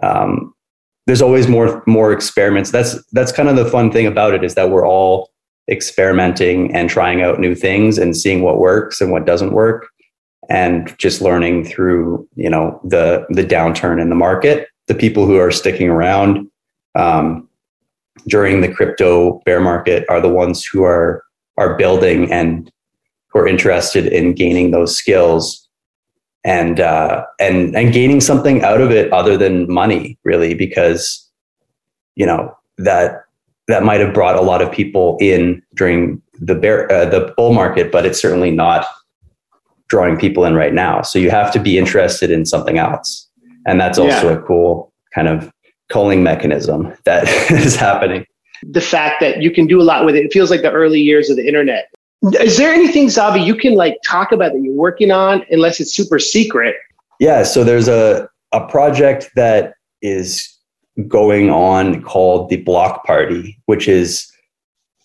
Um, 0.01 0.53
there's 1.05 1.21
always 1.21 1.47
more 1.47 1.83
more 1.85 2.11
experiments. 2.11 2.71
That's 2.71 3.03
that's 3.11 3.31
kind 3.31 3.49
of 3.49 3.55
the 3.55 3.65
fun 3.65 3.91
thing 3.91 4.07
about 4.07 4.33
it 4.33 4.43
is 4.43 4.55
that 4.55 4.69
we're 4.69 4.87
all 4.87 5.31
experimenting 5.69 6.73
and 6.73 6.89
trying 6.89 7.21
out 7.21 7.39
new 7.39 7.53
things 7.53 7.97
and 7.97 8.15
seeing 8.15 8.41
what 8.41 8.59
works 8.59 9.01
and 9.01 9.11
what 9.11 9.25
doesn't 9.25 9.53
work 9.53 9.89
and 10.49 10.97
just 10.97 11.21
learning 11.21 11.65
through 11.65 12.27
you 12.35 12.49
know 12.49 12.79
the 12.83 13.25
the 13.29 13.43
downturn 13.43 14.01
in 14.01 14.09
the 14.09 14.15
market 14.15 14.69
the 14.87 14.95
people 14.95 15.25
who 15.25 15.37
are 15.37 15.51
sticking 15.51 15.89
around 15.89 16.49
um, 16.95 17.47
during 18.27 18.61
the 18.61 18.71
crypto 18.71 19.41
bear 19.45 19.59
market 19.59 20.05
are 20.09 20.21
the 20.21 20.29
ones 20.29 20.65
who 20.65 20.83
are 20.83 21.23
are 21.57 21.77
building 21.77 22.31
and 22.31 22.71
who 23.27 23.39
are 23.39 23.47
interested 23.47 24.05
in 24.07 24.33
gaining 24.33 24.71
those 24.71 24.95
skills 24.95 25.67
and 26.45 26.79
uh, 26.79 27.25
and 27.39 27.75
and 27.75 27.91
gaining 27.91 28.21
something 28.21 28.63
out 28.63 28.79
of 28.79 28.91
it 28.91 29.11
other 29.11 29.37
than 29.37 29.71
money 29.71 30.17
really 30.23 30.53
because 30.53 31.29
you 32.15 32.25
know 32.25 32.55
that 32.77 33.23
that 33.67 33.83
might 33.83 33.99
have 33.99 34.13
brought 34.13 34.35
a 34.35 34.41
lot 34.41 34.61
of 34.61 34.71
people 34.71 35.17
in 35.19 35.61
during 35.75 36.21
the 36.39 36.55
bear 36.55 36.91
uh, 36.91 37.05
the 37.05 37.33
bull 37.35 37.53
market, 37.53 37.91
but 37.91 38.05
it's 38.05 38.19
certainly 38.19 38.51
not 38.51 38.85
drawing 39.89 40.17
people 40.17 40.45
in 40.45 40.55
right 40.55 40.73
now. 40.73 41.01
So 41.01 41.19
you 41.19 41.29
have 41.29 41.51
to 41.53 41.59
be 41.59 41.77
interested 41.77 42.31
in 42.31 42.45
something 42.45 42.77
else, 42.77 43.27
and 43.65 43.79
that's 43.79 43.97
also 43.97 44.29
yeah. 44.29 44.37
a 44.37 44.41
cool 44.41 44.91
kind 45.13 45.27
of 45.27 45.51
culling 45.89 46.23
mechanism 46.23 46.93
that 47.05 47.27
is 47.51 47.75
happening. 47.75 48.25
The 48.63 48.81
fact 48.81 49.21
that 49.21 49.41
you 49.41 49.51
can 49.51 49.67
do 49.67 49.81
a 49.81 49.83
lot 49.83 50.05
with 50.05 50.15
it, 50.15 50.25
it 50.25 50.33
feels 50.33 50.49
like 50.49 50.61
the 50.61 50.71
early 50.71 50.99
years 50.99 51.29
of 51.29 51.37
the 51.37 51.47
internet. 51.47 51.89
Is 52.41 52.57
there 52.57 52.73
anything, 52.73 53.07
Xavi, 53.07 53.45
you 53.45 53.53
can 53.53 53.75
like 53.75 53.97
talk 54.03 54.31
about 54.31 54.53
that 54.53 54.61
you're 54.61 54.73
working 54.73 55.11
on, 55.11 55.45
unless 55.51 55.79
it's 55.79 55.95
super 55.95 56.17
secret? 56.17 56.75
Yeah. 57.19 57.43
So 57.43 57.63
there's 57.63 57.87
a 57.87 58.29
a 58.53 58.65
project 58.67 59.29
that 59.35 59.73
is 60.01 60.56
going 61.07 61.49
on 61.49 62.01
called 62.01 62.49
the 62.49 62.57
Block 62.57 63.05
Party, 63.05 63.59
which 63.65 63.87
is 63.87 64.31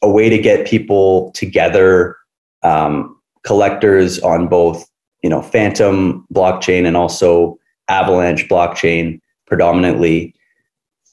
a 0.00 0.11
way 0.11 0.28
to 0.28 0.38
get 0.38 0.66
people 0.66 1.31
together, 1.33 2.16
um, 2.62 3.16
collectors 3.44 4.18
on 4.20 4.48
both, 4.48 4.88
you 5.22 5.28
know, 5.28 5.42
Fantom 5.42 6.26
blockchain 6.33 6.87
and 6.87 6.96
also 6.96 7.59
Avalanche 7.88 8.48
blockchain 8.48 9.20
predominantly. 9.46 10.35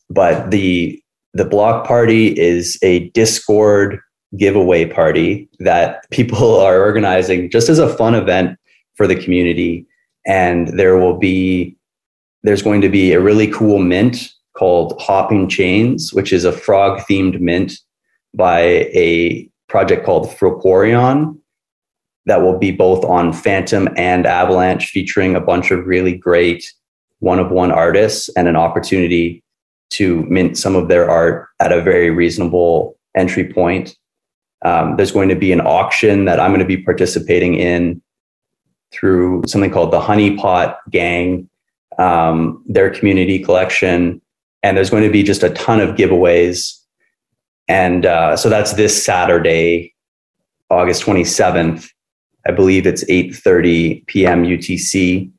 But 0.10 0.52
the 0.52 1.02
the 1.34 1.46
Block 1.46 1.86
Party 1.86 2.39
is 2.39 2.80
a 2.82 3.10
Discord 3.10 4.00
giveaway 4.38 4.86
party 4.86 5.50
that 5.60 6.10
people 6.10 6.60
are 6.62 6.82
organizing 6.82 7.50
just 7.50 7.70
as 7.70 7.80
a 7.80 7.94
fun 7.96 8.15
event 8.15 8.58
for 8.96 9.08
the 9.08 9.15
community. 9.15 9.86
And 10.26 10.68
there 10.80 10.98
will 10.98 11.18
be 11.18 11.76
there's 12.44 12.62
going 12.62 12.82
to 12.82 12.89
be 12.89 13.12
a 13.12 13.20
really 13.20 13.48
cool 13.48 13.80
mint 13.80 14.32
called 14.60 15.00
Hopping 15.00 15.48
Chains, 15.48 16.13
which 16.13 16.34
is 16.34 16.43
a 16.43 16.52
frog 16.52 17.00
themed 17.10 17.39
mint 17.39 17.80
by 18.36 18.60
a 18.60 19.50
project 19.69 20.06
called 20.06 20.28
Frocorion 20.28 21.39
that 22.26 22.41
will 22.41 22.60
be 22.60 22.69
both 22.69 23.06
on 23.06 23.32
Fantom 23.32 23.88
and 23.95 24.26
Avalanche, 24.26 24.89
featuring 24.89 25.34
a 25.34 25.39
bunch 25.39 25.72
of 25.72 25.88
really 25.88 26.13
great 26.13 26.74
one 27.19 27.39
of 27.39 27.52
one 27.52 27.72
artists 27.72 28.30
and 28.36 28.50
an 28.50 28.58
opportunity 28.58 29.41
to 29.91 30.24
mint 30.24 30.58
some 30.58 30.76
of 30.76 30.89
their 30.89 31.10
art 31.10 31.48
at 31.62 31.72
a 31.72 31.82
very 31.82 32.10
reasonable 32.10 32.98
entry 33.15 33.52
point. 33.52 33.95
Um, 34.65 34.98
there's 34.98 35.13
going 35.13 35.30
to 35.30 35.36
be 35.36 35.54
an 35.54 35.62
auction 35.62 36.26
that 36.26 36.39
I'm 36.39 36.52
going 36.52 36.60
to 36.60 36.65
be 36.65 36.84
participating 36.84 37.56
in 37.56 38.02
through 38.91 39.43
something 39.48 39.72
called 39.72 39.91
the 39.91 40.02
Honeypot 40.02 40.76
Gang, 40.89 41.50
um, 41.98 42.62
their 42.67 42.89
community 42.89 43.39
collection 43.39 44.22
and 44.63 44.76
there's 44.76 44.89
going 44.89 45.04
to 45.04 45.12
be 45.12 45.24
just 45.24 45.43
a 45.43 45.50
ton 45.52 45.80
of 45.80 45.95
giveaways. 45.95 46.78
And 47.67 48.06
uh, 48.06 48.36
so 48.36 48.50
that's 48.50 48.74
this 48.74 49.04
Saturday, 49.04 49.93
August 50.69 51.04
27th. 51.04 51.89
I 52.48 52.52
believe 52.52 52.88
it's 52.88 53.04
8:30 53.06 54.08
p.m. 54.08 54.43
UTC. 54.43 55.32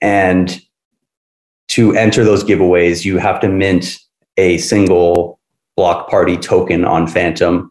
And 0.00 0.60
to 1.68 1.94
enter 1.94 2.24
those 2.24 2.42
giveaways, 2.42 3.04
you 3.04 3.18
have 3.18 3.40
to 3.40 3.48
mint 3.48 3.98
a 4.36 4.58
single 4.58 5.38
block 5.76 6.08
party 6.10 6.36
token 6.36 6.84
on 6.84 7.06
Fantom, 7.06 7.70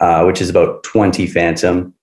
uh, 0.00 0.24
which 0.24 0.40
is 0.40 0.50
about 0.50 0.82
20 0.84 1.26
Fantom. 1.26 1.94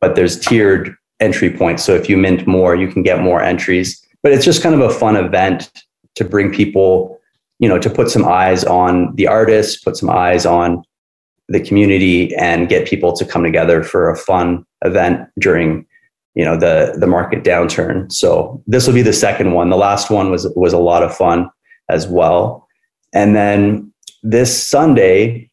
But 0.00 0.16
there's 0.16 0.38
tiered 0.38 0.96
entry 1.20 1.50
points. 1.50 1.84
So 1.84 1.94
if 1.94 2.08
you 2.08 2.16
mint 2.16 2.46
more, 2.46 2.74
you 2.74 2.88
can 2.88 3.02
get 3.02 3.20
more 3.20 3.40
entries. 3.40 4.04
But 4.22 4.32
it's 4.32 4.44
just 4.44 4.62
kind 4.62 4.74
of 4.74 4.80
a 4.80 4.90
fun 4.92 5.16
event 5.16 5.70
to 6.16 6.24
bring 6.24 6.52
people 6.52 7.13
you 7.58 7.68
know 7.68 7.78
to 7.78 7.90
put 7.90 8.10
some 8.10 8.24
eyes 8.24 8.64
on 8.64 9.14
the 9.16 9.26
artists 9.26 9.82
put 9.82 9.96
some 9.96 10.10
eyes 10.10 10.44
on 10.46 10.82
the 11.48 11.60
community 11.60 12.34
and 12.36 12.68
get 12.68 12.88
people 12.88 13.12
to 13.12 13.24
come 13.24 13.42
together 13.42 13.82
for 13.82 14.10
a 14.10 14.16
fun 14.16 14.64
event 14.84 15.28
during 15.38 15.86
you 16.34 16.44
know 16.44 16.56
the 16.56 16.96
the 16.98 17.06
market 17.06 17.44
downturn. 17.44 18.10
So 18.12 18.62
this 18.66 18.86
will 18.86 18.94
be 18.94 19.02
the 19.02 19.12
second 19.12 19.52
one. 19.52 19.70
The 19.70 19.76
last 19.76 20.10
one 20.10 20.30
was 20.30 20.48
was 20.56 20.72
a 20.72 20.78
lot 20.78 21.02
of 21.02 21.14
fun 21.14 21.50
as 21.88 22.06
well. 22.06 22.66
And 23.12 23.36
then 23.36 23.92
this 24.22 24.66
Sunday 24.66 25.50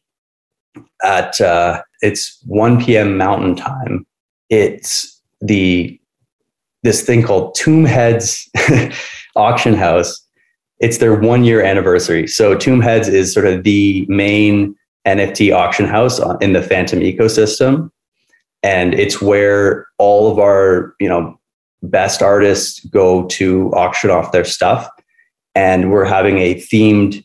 at 1.04 1.40
uh, 1.40 1.82
it's 2.00 2.42
1 2.46 2.84
p.m. 2.84 3.16
Mountain 3.16 3.56
Time. 3.56 4.06
It's 4.50 5.20
the 5.40 5.98
this 6.82 7.02
thing 7.02 7.22
called 7.22 7.54
Tombheads 7.56 8.48
Auction 9.36 9.74
House. 9.74 10.26
It's 10.82 10.98
their 10.98 11.14
one 11.14 11.44
year 11.44 11.62
anniversary. 11.62 12.26
So 12.26 12.56
Tombheads 12.56 13.08
is 13.08 13.32
sort 13.32 13.46
of 13.46 13.62
the 13.62 14.04
main 14.08 14.74
NFT 15.06 15.54
auction 15.54 15.86
house 15.86 16.20
in 16.40 16.52
the 16.52 16.62
Fantom 16.62 17.00
ecosystem, 17.00 17.90
and 18.62 18.92
it's 18.92 19.22
where 19.22 19.86
all 19.98 20.30
of 20.30 20.38
our 20.38 20.94
you 21.00 21.08
know 21.08 21.38
best 21.84 22.20
artists 22.20 22.84
go 22.86 23.26
to 23.28 23.72
auction 23.74 24.10
off 24.10 24.32
their 24.32 24.44
stuff. 24.44 24.88
And 25.54 25.90
we're 25.90 26.04
having 26.04 26.38
a 26.38 26.56
themed 26.56 27.24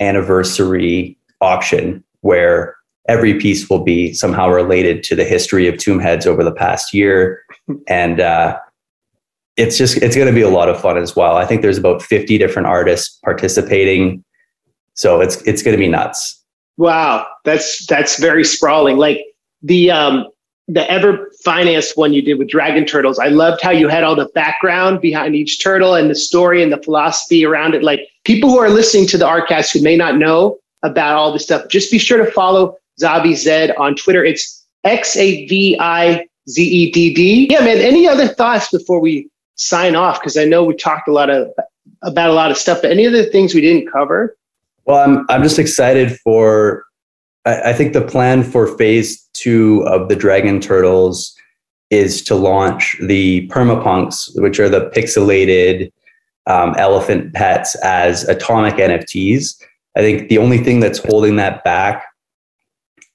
anniversary 0.00 1.16
auction 1.40 2.02
where 2.20 2.76
every 3.08 3.38
piece 3.38 3.70
will 3.70 3.84
be 3.84 4.12
somehow 4.14 4.48
related 4.48 5.02
to 5.04 5.14
the 5.14 5.24
history 5.24 5.68
of 5.68 5.76
Tombheads 5.76 6.26
over 6.26 6.42
the 6.42 6.52
past 6.52 6.92
year 6.92 7.42
and 7.88 8.20
uh, 8.20 8.58
it's 9.56 9.78
just 9.78 9.96
it's 9.98 10.14
going 10.14 10.26
to 10.26 10.34
be 10.34 10.42
a 10.42 10.48
lot 10.48 10.68
of 10.68 10.80
fun 10.80 10.96
as 10.96 11.16
well 11.16 11.36
i 11.36 11.44
think 11.44 11.62
there's 11.62 11.78
about 11.78 12.02
50 12.02 12.38
different 12.38 12.66
artists 12.66 13.18
participating 13.24 14.24
so 14.94 15.20
it's 15.20 15.36
it's 15.42 15.62
going 15.62 15.76
to 15.76 15.78
be 15.80 15.88
nuts 15.88 16.42
wow 16.76 17.26
that's 17.44 17.86
that's 17.86 18.18
very 18.18 18.44
sprawling 18.44 18.96
like 18.96 19.20
the 19.62 19.90
um 19.90 20.26
the 20.68 20.90
ever 20.90 21.30
financed 21.44 21.96
one 21.96 22.12
you 22.12 22.22
did 22.22 22.38
with 22.38 22.48
dragon 22.48 22.84
turtles 22.84 23.18
i 23.18 23.28
loved 23.28 23.62
how 23.62 23.70
you 23.70 23.88
had 23.88 24.04
all 24.04 24.16
the 24.16 24.28
background 24.34 25.00
behind 25.00 25.34
each 25.34 25.62
turtle 25.62 25.94
and 25.94 26.10
the 26.10 26.14
story 26.14 26.62
and 26.62 26.72
the 26.72 26.82
philosophy 26.82 27.44
around 27.44 27.74
it 27.74 27.82
like 27.82 28.00
people 28.24 28.50
who 28.50 28.58
are 28.58 28.70
listening 28.70 29.06
to 29.06 29.16
the 29.16 29.24
ArCast 29.24 29.72
who 29.72 29.80
may 29.80 29.96
not 29.96 30.16
know 30.16 30.58
about 30.82 31.14
all 31.16 31.32
this 31.32 31.44
stuff 31.44 31.68
just 31.68 31.90
be 31.90 31.98
sure 31.98 32.22
to 32.22 32.30
follow 32.32 32.76
Xavi 33.00 33.32
Zedd 33.32 33.78
on 33.78 33.94
Twitter. 33.94 34.24
It's 34.24 34.64
X 34.84 35.16
A 35.16 35.46
V 35.46 35.76
I 35.80 36.26
Z 36.48 36.62
E 36.62 36.90
D 36.90 37.12
D. 37.12 37.48
Yeah, 37.50 37.60
man. 37.60 37.78
Any 37.78 38.08
other 38.08 38.28
thoughts 38.28 38.70
before 38.70 39.00
we 39.00 39.28
sign 39.56 39.96
off? 39.96 40.20
Because 40.20 40.36
I 40.36 40.44
know 40.44 40.64
we 40.64 40.74
talked 40.74 41.08
a 41.08 41.12
lot 41.12 41.30
of 41.30 41.50
about 42.02 42.30
a 42.30 42.34
lot 42.34 42.50
of 42.50 42.56
stuff, 42.56 42.82
but 42.82 42.90
any 42.90 43.06
other 43.06 43.24
things 43.24 43.54
we 43.54 43.60
didn't 43.60 43.90
cover? 43.90 44.36
Well, 44.84 44.98
I'm 44.98 45.26
I'm 45.28 45.42
just 45.42 45.58
excited 45.58 46.16
for. 46.20 46.84
I, 47.44 47.70
I 47.70 47.72
think 47.72 47.92
the 47.92 48.02
plan 48.02 48.42
for 48.42 48.76
phase 48.78 49.22
two 49.32 49.84
of 49.86 50.08
the 50.08 50.16
Dragon 50.16 50.60
Turtles 50.60 51.34
is 51.90 52.22
to 52.22 52.34
launch 52.34 52.96
the 53.00 53.46
permapunks, 53.48 54.30
which 54.40 54.58
are 54.58 54.68
the 54.68 54.90
pixelated 54.90 55.92
um, 56.46 56.74
elephant 56.78 57.32
pets, 57.34 57.74
as 57.76 58.24
atomic 58.24 58.74
NFTs. 58.74 59.60
I 59.96 60.00
think 60.00 60.28
the 60.28 60.38
only 60.38 60.58
thing 60.58 60.80
that's 60.80 60.98
holding 60.98 61.36
that 61.36 61.64
back 61.64 62.04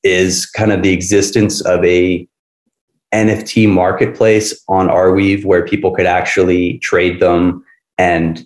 is 0.03 0.45
kind 0.45 0.71
of 0.71 0.81
the 0.81 0.91
existence 0.91 1.61
of 1.61 1.83
a 1.85 2.27
NFT 3.13 3.69
marketplace 3.69 4.59
on 4.67 4.87
Arweave 4.87 5.43
where 5.45 5.65
people 5.65 5.93
could 5.93 6.05
actually 6.05 6.77
trade 6.79 7.19
them 7.19 7.63
and 7.97 8.45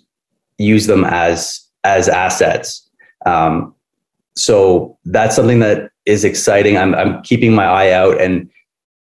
use 0.58 0.86
them 0.86 1.04
as 1.04 1.60
as 1.84 2.08
assets. 2.08 2.88
Um, 3.24 3.74
so 4.34 4.98
that's 5.04 5.36
something 5.36 5.60
that 5.60 5.90
is 6.04 6.24
exciting. 6.24 6.76
I'm 6.76 6.94
I'm 6.94 7.22
keeping 7.22 7.54
my 7.54 7.64
eye 7.64 7.90
out, 7.92 8.20
and 8.20 8.50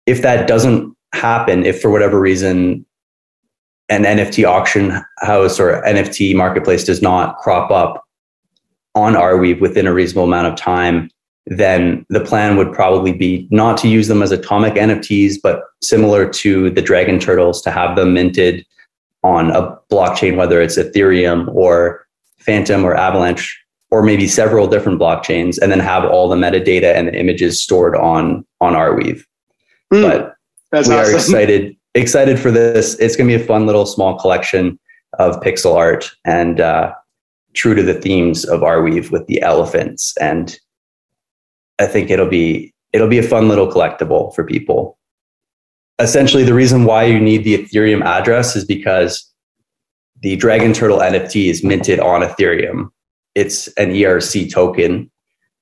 if 0.07 0.23
that 0.23 0.47
doesn't 0.47 0.97
happen, 1.13 1.65
if 1.65 1.81
for 1.81 1.91
whatever 1.91 2.21
reason 2.21 2.87
an 3.89 4.05
NFT 4.05 4.49
auction 4.49 5.03
house 5.19 5.59
or 5.59 5.83
NFT 5.83 6.35
marketplace 6.35 6.85
does 6.85 7.03
not 7.03 7.37
crop 7.39 7.73
up 7.73 8.05
on 8.95 9.15
Arweave 9.15 9.61
within 9.61 9.87
a 9.87 9.93
reasonable 9.93 10.25
amount 10.25 10.47
of 10.47 10.55
time, 10.55 11.11
then 11.47 12.05
the 12.11 12.21
plan 12.21 12.57
would 12.57 12.73
probably 12.73 13.13
be 13.13 13.49
not 13.51 13.77
to 13.79 13.89
use 13.89 14.09
them 14.09 14.23
as 14.23 14.31
atomic 14.31 14.75
NFTs, 14.75 15.37
but 15.43 15.63
similar 15.83 16.29
to 16.29 16.71
the 16.71 16.83
Dragon 16.83 17.19
Turtles, 17.19 17.63
to 17.63 17.71
have 17.71 17.97
them 17.97 18.15
minted 18.15 18.65
on 19.23 19.51
a 19.51 19.77
blockchain, 19.91 20.37
whether 20.37 20.61
it's 20.61 20.79
Ethereum 20.79 21.53
or 21.55 22.07
Fantom 22.39 22.85
or 22.85 22.95
Avalanche, 22.95 23.59
or 23.91 24.03
maybe 24.03 24.29
several 24.29 24.67
different 24.67 25.01
blockchains, 25.01 25.59
and 25.61 25.73
then 25.73 25.81
have 25.81 26.05
all 26.05 26.29
the 26.29 26.37
metadata 26.37 26.95
and 26.95 27.09
the 27.09 27.19
images 27.19 27.61
stored 27.61 27.97
on 27.97 28.47
on 28.61 28.75
Arweave. 28.75 29.25
Mm, 29.93 30.03
but 30.03 30.35
we 30.73 30.79
awesome. 30.79 30.95
are 30.95 31.13
excited 31.13 31.77
excited 31.95 32.39
for 32.39 32.51
this. 32.51 32.95
It's 32.99 33.17
going 33.17 33.29
to 33.29 33.37
be 33.37 33.43
a 33.43 33.47
fun 33.47 33.67
little 33.67 33.87
small 33.87 34.19
collection 34.19 34.79
of 35.19 35.41
pixel 35.41 35.75
art 35.75 36.11
and 36.25 36.61
uh, 36.61 36.95
true 37.55 37.75
to 37.75 37.83
the 37.83 37.95
themes 37.95 38.45
of 38.45 38.61
Arweave 38.61 39.11
with 39.11 39.27
the 39.27 39.43
elephants 39.43 40.17
and 40.19 40.57
I 41.81 41.87
think 41.87 42.11
it'll 42.11 42.29
be 42.29 42.73
it'll 42.93 43.09
be 43.09 43.19
a 43.19 43.23
fun 43.23 43.49
little 43.49 43.67
collectible 43.69 44.35
for 44.35 44.45
people. 44.45 44.99
Essentially, 45.99 46.45
the 46.45 46.55
reason 46.55 46.85
why 46.85 47.05
you 47.05 47.19
need 47.19 47.45
the 47.45 47.59
Ethereum 47.59 48.03
address 48.05 48.55
is 48.55 48.65
because 48.65 49.27
the 50.21 50.37
Dragon 50.37 50.73
Turtle 50.73 50.99
NFT 50.99 51.49
is 51.49 51.65
minted 51.65 51.99
on 51.99 52.21
Ethereum. 52.21 52.91
It's 53.35 53.69
an 53.79 53.91
ERC 53.91 54.53
token, 54.53 55.11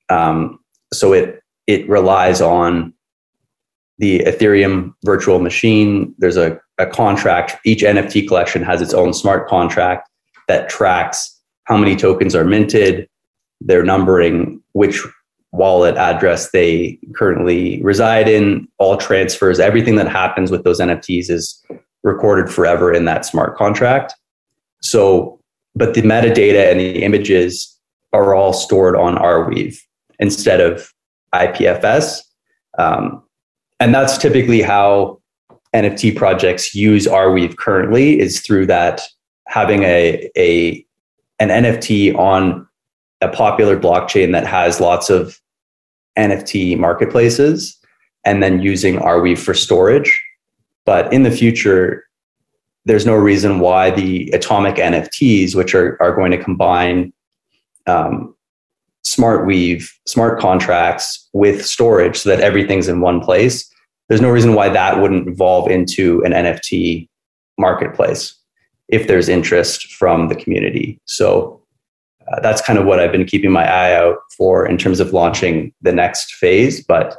um, 0.08 0.58
so 0.92 1.12
it 1.12 1.40
it 1.66 1.88
relies 1.88 2.40
on 2.40 2.92
the 3.98 4.20
Ethereum 4.20 4.92
virtual 5.04 5.38
machine. 5.38 6.14
There's 6.18 6.36
a, 6.36 6.58
a 6.78 6.86
contract. 6.86 7.56
Each 7.64 7.82
NFT 7.82 8.26
collection 8.26 8.62
has 8.62 8.80
its 8.80 8.94
own 8.94 9.12
smart 9.12 9.48
contract 9.48 10.08
that 10.46 10.68
tracks 10.68 11.36
how 11.64 11.76
many 11.76 11.94
tokens 11.94 12.34
are 12.34 12.44
minted, 12.44 13.08
their 13.60 13.84
numbering, 13.84 14.62
which 14.72 15.04
wallet 15.52 15.96
address 15.96 16.50
they 16.50 16.98
currently 17.14 17.82
reside 17.82 18.28
in, 18.28 18.68
all 18.78 18.96
transfers, 18.96 19.58
everything 19.58 19.96
that 19.96 20.08
happens 20.08 20.50
with 20.50 20.64
those 20.64 20.80
NFTs 20.80 21.30
is 21.30 21.62
recorded 22.02 22.52
forever 22.52 22.92
in 22.92 23.04
that 23.06 23.24
smart 23.24 23.56
contract. 23.56 24.14
So, 24.82 25.40
but 25.74 25.94
the 25.94 26.02
metadata 26.02 26.70
and 26.70 26.78
the 26.78 27.02
images 27.02 27.76
are 28.12 28.34
all 28.34 28.52
stored 28.52 28.96
on 28.96 29.16
Arweave 29.16 29.78
instead 30.18 30.60
of 30.60 30.92
IPFS. 31.34 32.20
Um, 32.78 33.22
and 33.80 33.94
that's 33.94 34.18
typically 34.18 34.62
how 34.62 35.20
NFT 35.74 36.16
projects 36.16 36.74
use 36.74 37.06
Arweave 37.06 37.56
currently 37.56 38.18
is 38.20 38.40
through 38.40 38.66
that 38.66 39.02
having 39.46 39.82
a, 39.82 40.30
a 40.36 40.84
an 41.40 41.48
NFT 41.48 42.16
on 42.16 42.67
a 43.20 43.28
popular 43.28 43.78
blockchain 43.78 44.32
that 44.32 44.46
has 44.46 44.80
lots 44.80 45.10
of 45.10 45.38
NFT 46.16 46.78
marketplaces 46.78 47.76
and 48.24 48.42
then 48.42 48.60
using 48.60 48.96
Arweave 48.96 49.38
for 49.38 49.54
storage. 49.54 50.22
But 50.84 51.12
in 51.12 51.22
the 51.22 51.30
future, 51.30 52.04
there's 52.84 53.06
no 53.06 53.14
reason 53.14 53.60
why 53.60 53.90
the 53.90 54.30
atomic 54.30 54.76
NFTs, 54.76 55.54
which 55.54 55.74
are, 55.74 56.00
are 56.00 56.14
going 56.14 56.30
to 56.30 56.42
combine 56.42 57.12
um, 57.86 58.34
SmartWeave, 59.04 59.88
smart 60.06 60.40
contracts 60.40 61.28
with 61.32 61.64
storage 61.64 62.16
so 62.16 62.28
that 62.28 62.40
everything's 62.40 62.88
in 62.88 63.00
one 63.00 63.20
place, 63.20 63.70
there's 64.08 64.20
no 64.20 64.30
reason 64.30 64.54
why 64.54 64.68
that 64.68 65.00
wouldn't 65.00 65.28
evolve 65.28 65.70
into 65.70 66.22
an 66.24 66.32
NFT 66.32 67.08
marketplace 67.58 68.34
if 68.88 69.06
there's 69.06 69.28
interest 69.28 69.92
from 69.92 70.28
the 70.28 70.34
community. 70.34 70.98
So 71.04 71.57
uh, 72.32 72.40
that's 72.40 72.60
kind 72.60 72.78
of 72.78 72.84
what 72.84 73.00
I've 73.00 73.12
been 73.12 73.24
keeping 73.24 73.50
my 73.50 73.64
eye 73.64 73.94
out 73.94 74.18
for 74.36 74.66
in 74.66 74.78
terms 74.78 75.00
of 75.00 75.12
launching 75.12 75.72
the 75.82 75.92
next 75.92 76.34
phase. 76.34 76.84
But 76.84 77.16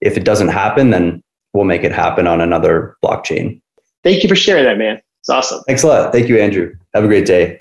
if 0.00 0.16
it 0.16 0.24
doesn't 0.24 0.48
happen, 0.48 0.90
then 0.90 1.22
we'll 1.52 1.64
make 1.64 1.84
it 1.84 1.92
happen 1.92 2.26
on 2.26 2.40
another 2.40 2.96
blockchain. 3.04 3.60
Thank 4.04 4.22
you 4.22 4.28
for 4.28 4.36
sharing 4.36 4.64
that, 4.64 4.78
man. 4.78 5.00
It's 5.20 5.28
awesome. 5.28 5.62
Thanks 5.66 5.82
a 5.82 5.88
lot. 5.88 6.12
Thank 6.12 6.28
you, 6.28 6.38
Andrew. 6.38 6.74
Have 6.94 7.04
a 7.04 7.08
great 7.08 7.26
day. 7.26 7.56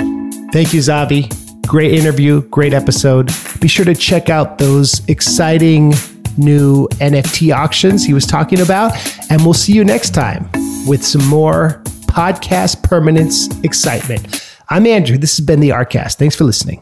Thank 0.52 0.74
you, 0.74 0.80
Xavi. 0.80 1.34
Great 1.68 1.94
interview, 1.94 2.44
great 2.44 2.74
episode. 2.74 3.30
Be 3.60 3.68
sure 3.68 3.84
to 3.84 3.94
check 3.94 4.30
out 4.30 4.58
those 4.58 5.06
exciting 5.10 5.94
new 6.38 6.88
NFT 6.94 7.54
auctions 7.54 8.06
he 8.06 8.14
was 8.14 8.26
talking 8.26 8.62
about. 8.62 8.94
And 9.30 9.42
we'll 9.42 9.54
see 9.54 9.74
you 9.74 9.84
next 9.84 10.12
time 10.12 10.50
with 10.88 11.04
some 11.04 11.26
more 11.26 11.82
podcast 12.06 12.84
permanence 12.84 13.48
excitement. 13.64 14.44
I'm 14.70 14.86
Andrew. 14.86 15.18
This 15.18 15.38
has 15.38 15.46
been 15.46 15.60
the 15.60 15.70
ArCast. 15.70 16.16
Thanks 16.16 16.36
for 16.36 16.44
listening. 16.44 16.76